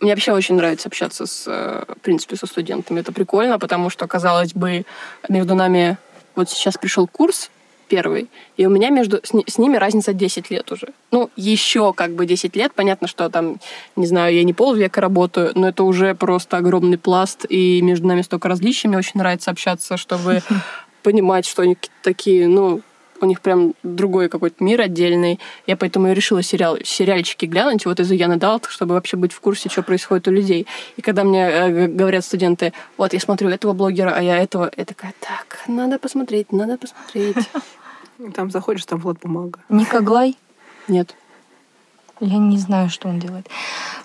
мне 0.00 0.12
вообще 0.12 0.32
очень 0.32 0.54
нравится 0.54 0.88
общаться 0.88 1.26
с, 1.26 1.44
э, 1.46 1.84
в 1.86 2.00
принципе, 2.00 2.36
со 2.36 2.46
студентами. 2.46 3.00
Это 3.00 3.12
прикольно, 3.12 3.58
потому 3.58 3.90
что, 3.90 4.06
казалось 4.06 4.54
бы, 4.54 4.84
между 5.28 5.54
нами 5.54 5.98
вот 6.34 6.48
сейчас 6.48 6.76
пришел 6.76 7.06
курс, 7.06 7.50
первый. 7.88 8.30
И 8.56 8.66
у 8.66 8.70
меня 8.70 8.90
между 8.90 9.20
с, 9.22 9.32
с 9.46 9.58
ними 9.58 9.76
разница 9.76 10.12
10 10.12 10.50
лет 10.50 10.70
уже. 10.72 10.88
Ну, 11.10 11.30
еще 11.36 11.92
как 11.92 12.12
бы 12.12 12.24
10 12.24 12.56
лет. 12.56 12.72
Понятно, 12.72 13.08
что 13.08 13.28
там, 13.28 13.56
не 13.96 14.06
знаю, 14.06 14.34
я 14.34 14.44
не 14.44 14.54
полвека 14.54 15.00
работаю, 15.00 15.52
но 15.54 15.68
это 15.68 15.82
уже 15.82 16.14
просто 16.14 16.56
огромный 16.56 16.98
пласт, 16.98 17.44
и 17.48 17.82
между 17.82 18.06
нами 18.06 18.22
столько 18.22 18.48
различий. 18.48 18.88
Мне 18.88 18.98
очень 18.98 19.18
нравится 19.18 19.50
общаться, 19.50 19.96
чтобы 19.96 20.42
понимать, 21.02 21.46
что 21.46 21.62
они 21.62 21.76
такие, 22.02 22.48
ну, 22.48 22.80
у 23.22 23.26
них 23.26 23.40
прям 23.40 23.74
другой 23.82 24.28
какой-то 24.28 24.62
мир 24.62 24.80
отдельный. 24.80 25.38
Я 25.66 25.76
поэтому 25.76 26.08
и 26.08 26.14
решила 26.14 26.42
сериал, 26.42 26.78
сериальчики 26.84 27.46
глянуть 27.46 27.86
вот 27.86 28.00
из 28.00 28.10
Ян 28.10 28.38
Далт, 28.38 28.66
чтобы 28.68 28.94
вообще 28.94 29.16
быть 29.16 29.32
в 29.32 29.40
курсе, 29.40 29.68
что 29.68 29.82
происходит 29.82 30.28
у 30.28 30.30
людей. 30.30 30.66
И 30.96 31.02
когда 31.02 31.24
мне 31.24 31.48
э, 31.48 31.86
говорят 31.86 32.24
студенты, 32.24 32.72
вот 32.96 33.12
я 33.12 33.20
смотрю 33.20 33.48
этого 33.48 33.72
блогера, 33.72 34.12
а 34.14 34.22
я 34.22 34.38
этого, 34.38 34.70
я 34.76 34.84
такая, 34.84 35.14
так, 35.20 35.58
надо 35.68 35.98
посмотреть, 35.98 36.52
надо 36.52 36.78
посмотреть. 36.78 37.36
Там 38.34 38.50
заходишь, 38.50 38.84
там 38.84 38.98
Влад 38.98 39.18
Бумага. 39.18 39.60
Ника 39.70 40.00
Глай? 40.00 40.36
Нет. 40.88 41.16
Я 42.20 42.36
не 42.36 42.58
знаю, 42.58 42.90
что 42.90 43.08
он 43.08 43.18
делает. 43.18 43.48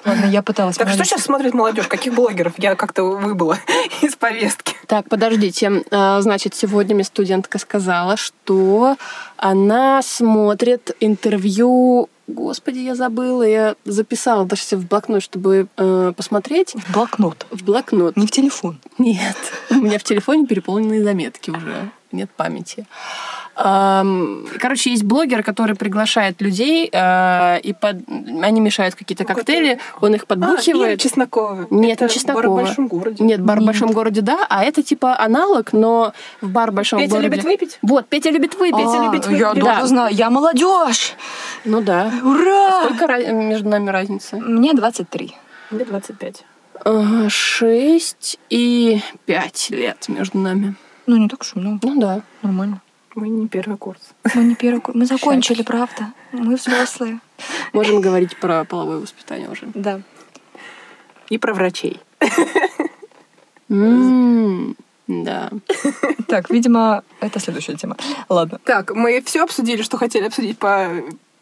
Ладно, 0.05 0.25
я 0.25 0.41
пыталась. 0.41 0.77
Так 0.77 0.89
что 0.89 1.03
сейчас 1.03 1.23
смотрит 1.23 1.53
молодежь? 1.53 1.87
Каких 1.87 2.13
блогеров? 2.13 2.53
Я 2.57 2.75
как-то 2.75 3.03
выбыла 3.03 3.57
из 4.01 4.15
повестки. 4.15 4.75
Так, 4.87 5.09
подождите. 5.09 5.83
А, 5.91 6.21
Значит, 6.21 6.55
сегодня 6.55 6.95
мне 6.95 7.03
студентка 7.03 7.59
сказала, 7.59 8.17
что 8.17 8.95
она 9.37 10.01
смотрит 10.01 10.95
интервью... 10.99 12.09
Господи, 12.27 12.79
я 12.79 12.95
забыла, 12.95 13.43
я 13.43 13.75
записала 13.85 14.45
даже 14.45 14.63
себе 14.63 14.81
в 14.81 14.87
блокнот, 14.87 15.21
чтобы 15.21 15.67
э, 15.77 16.13
посмотреть. 16.17 16.73
В 16.73 16.91
блокнот. 16.91 17.45
В 17.51 17.63
блокнот. 17.63 18.17
Не 18.17 18.25
в 18.25 18.31
телефон. 18.31 18.79
Нет, 18.97 19.37
у 19.69 19.75
меня 19.75 19.99
в 19.99 20.03
телефоне 20.03 20.47
переполненные 20.47 21.03
заметки 21.03 21.51
уже, 21.51 21.91
нет 22.11 22.31
памяти. 22.31 22.87
Короче, 23.55 24.91
есть 24.91 25.03
блогер, 25.03 25.41
который 25.43 25.75
приглашает 25.75 26.41
людей, 26.41 26.89
э, 26.91 27.59
и 27.61 27.73
под- 27.73 28.03
они 28.41 28.59
мешают 28.59 28.95
какие-то 28.95 29.23
Ну, 29.27 29.33
коктейли, 29.33 29.79
он 30.01 30.13
их 30.15 30.21
А, 30.21 30.25
Ира 30.25 30.47
подбухивает. 30.47 30.99
Чеснокова. 30.99 31.67
Нет, 31.69 31.93
Это 31.93 32.05
не 32.05 32.09
Чеснокова. 32.09 32.41
бар 32.43 32.49
в 32.51 32.55
большом 32.67 32.87
городе. 32.87 33.23
Нет, 33.23 33.41
бар 33.41 33.59
в 33.61 33.65
большом 33.65 33.91
городе, 33.91 34.21
да, 34.21 34.45
а 34.49 34.63
это 34.63 34.83
типа 34.83 35.17
аналог, 35.17 35.71
но 35.73 36.13
в 36.41 36.49
бар 36.49 36.71
в 36.71 36.73
большом 36.73 36.99
Петя 36.99 37.11
городе. 37.11 37.27
любит 37.29 37.43
выпить? 37.45 37.79
Вот, 37.81 38.07
Петя 38.07 38.29
любит 38.31 38.55
выпить. 38.55 38.75
А, 38.75 39.03
любит 39.03 39.25
я 39.29 39.49
выпить. 39.49 39.63
тоже 39.63 39.79
Да. 39.81 39.87
знаю. 39.87 40.13
Я 40.13 40.29
молодежь! 40.29 41.13
Ну 41.63 41.81
да. 41.81 42.11
Ура! 42.23 42.83
Сколько 42.85 43.05
ra- 43.05 43.31
между 43.31 43.69
нами 43.69 43.89
разница? 43.89 44.35
Мне 44.37 44.73
23. 44.73 45.33
Мне 45.71 45.85
25. 45.85 46.43
Ага, 46.83 47.29
Шесть 47.29 48.37
и 48.49 49.01
пять 49.25 49.69
лет 49.69 50.09
между 50.09 50.37
нами. 50.39 50.75
Ну, 51.07 51.17
не 51.17 51.29
так 51.29 51.41
уж 51.41 51.53
и 51.55 51.59
много. 51.59 51.79
Ну 51.83 51.99
да. 52.01 52.21
Нормально. 52.41 52.81
Мы 53.15 53.29
не 53.29 53.47
первый 53.47 53.77
курс. 53.77 54.01
Мы 54.35 54.43
не 54.43 54.55
первый 54.55 54.81
курс. 54.81 54.95
Мы 54.95 55.05
закончили, 55.05 55.63
правда. 55.63 56.13
Мы 56.33 56.55
взрослые. 56.55 57.19
Можем 57.73 58.01
говорить 58.01 58.37
про 58.37 58.65
половое 58.65 58.97
воспитание 58.97 59.49
уже. 59.49 59.67
Да. 59.73 60.01
И 61.29 61.37
про 61.37 61.53
врачей. 61.53 61.99
Да. 65.07 65.51
Так, 66.27 66.49
видимо, 66.49 67.03
это 67.19 67.39
следующая 67.39 67.75
тема. 67.75 67.95
Ладно. 68.27 68.59
Так, 68.63 68.91
мы 68.95 69.21
все 69.21 69.43
обсудили, 69.43 69.81
что 69.81 69.97
хотели 69.97 70.25
обсудить 70.25 70.57
по, 70.57 70.89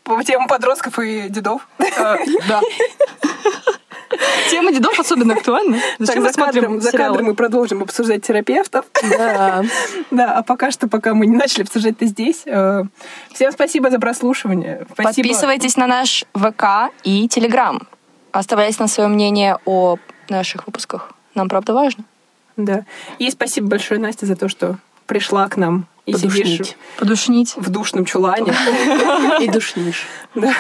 по 0.04 0.24
темам 0.24 0.48
подростков 0.48 1.00
и 1.00 1.30
дедов. 1.30 1.68
Да. 1.80 2.62
Тема 4.50 4.72
дедов 4.72 5.00
особенно 5.00 5.34
актуальна. 5.34 5.78
Так, 5.98 6.08
Зачем 6.08 6.24
мы 6.24 6.30
за 6.30 6.36
кадром, 6.36 6.82
за 6.82 6.92
кадром 6.92 7.26
мы 7.26 7.36
продолжим 7.36 7.82
обсуждать 7.82 8.26
терапевтов. 8.26 8.86
Да. 9.10 9.64
Да, 10.12 10.34
а 10.38 10.44
пока 10.44 10.70
что, 10.70 10.88
пока 10.88 11.14
мы 11.16 11.26
не 11.26 11.36
начали 11.36 11.64
обсуждать 11.64 11.96
это 11.96 12.06
здесь, 12.06 12.44
э, 12.46 12.84
всем 13.34 13.52
спасибо 13.52 13.90
за 13.90 14.00
прослушивание. 14.00 14.86
Спасибо. 14.94 15.28
Подписывайтесь 15.28 15.76
на 15.76 15.88
наш 15.88 16.26
ВК 16.36 16.92
и 17.04 17.28
Телеграм. 17.28 17.82
Оставляйте 18.32 18.78
нам 18.80 18.88
свое 18.88 19.10
мнение 19.10 19.58
о 19.66 19.98
наших 20.30 20.68
выпусках. 20.68 21.12
Нам 21.34 21.50
правда 21.50 21.74
важно. 21.74 22.04
Да. 22.58 22.86
И 23.18 23.30
спасибо 23.32 23.68
большое, 23.68 24.00
Настя, 24.00 24.28
за 24.28 24.36
то, 24.36 24.50
что 24.50 24.78
пришла 25.08 25.48
к 25.48 25.58
нам 25.58 25.88
и 26.06 26.12
подушнить. 26.12 26.76
Подушнить. 26.98 27.56
В 27.56 27.70
душном 27.70 28.06
чулане. 28.06 28.54
И 29.42 29.50
душнишь. 29.50 30.06
Да. 30.36 30.54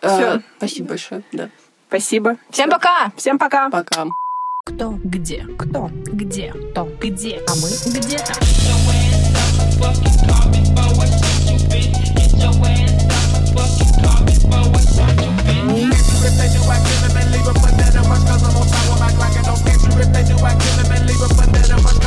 Все. 0.00 0.08
А, 0.08 0.42
Спасибо 0.56 0.88
большое. 0.88 1.22
Да. 1.32 1.50
Спасибо. 1.88 2.36
Всем 2.50 2.70
пока. 2.70 3.12
Всем 3.16 3.38
пока. 3.38 3.68
Пока. 3.70 4.06
Кто? 4.64 4.98
Где? 5.04 5.46
Кто? 5.58 5.90
Где? 5.92 6.52
Кто? 6.52 6.88
Где? 7.00 7.42
А 7.46 7.54
мы 7.54 7.98
где-то. 7.98 8.32
If 20.00 20.12
they 20.14 20.22
do, 20.24 20.42
I 20.42 20.54
kill 20.56 20.76
them 20.76 20.92
and 20.92 21.06
leave 21.06 21.18
them, 21.20 21.36
but 21.36 21.52
they 21.52 21.68
don't 21.68 21.99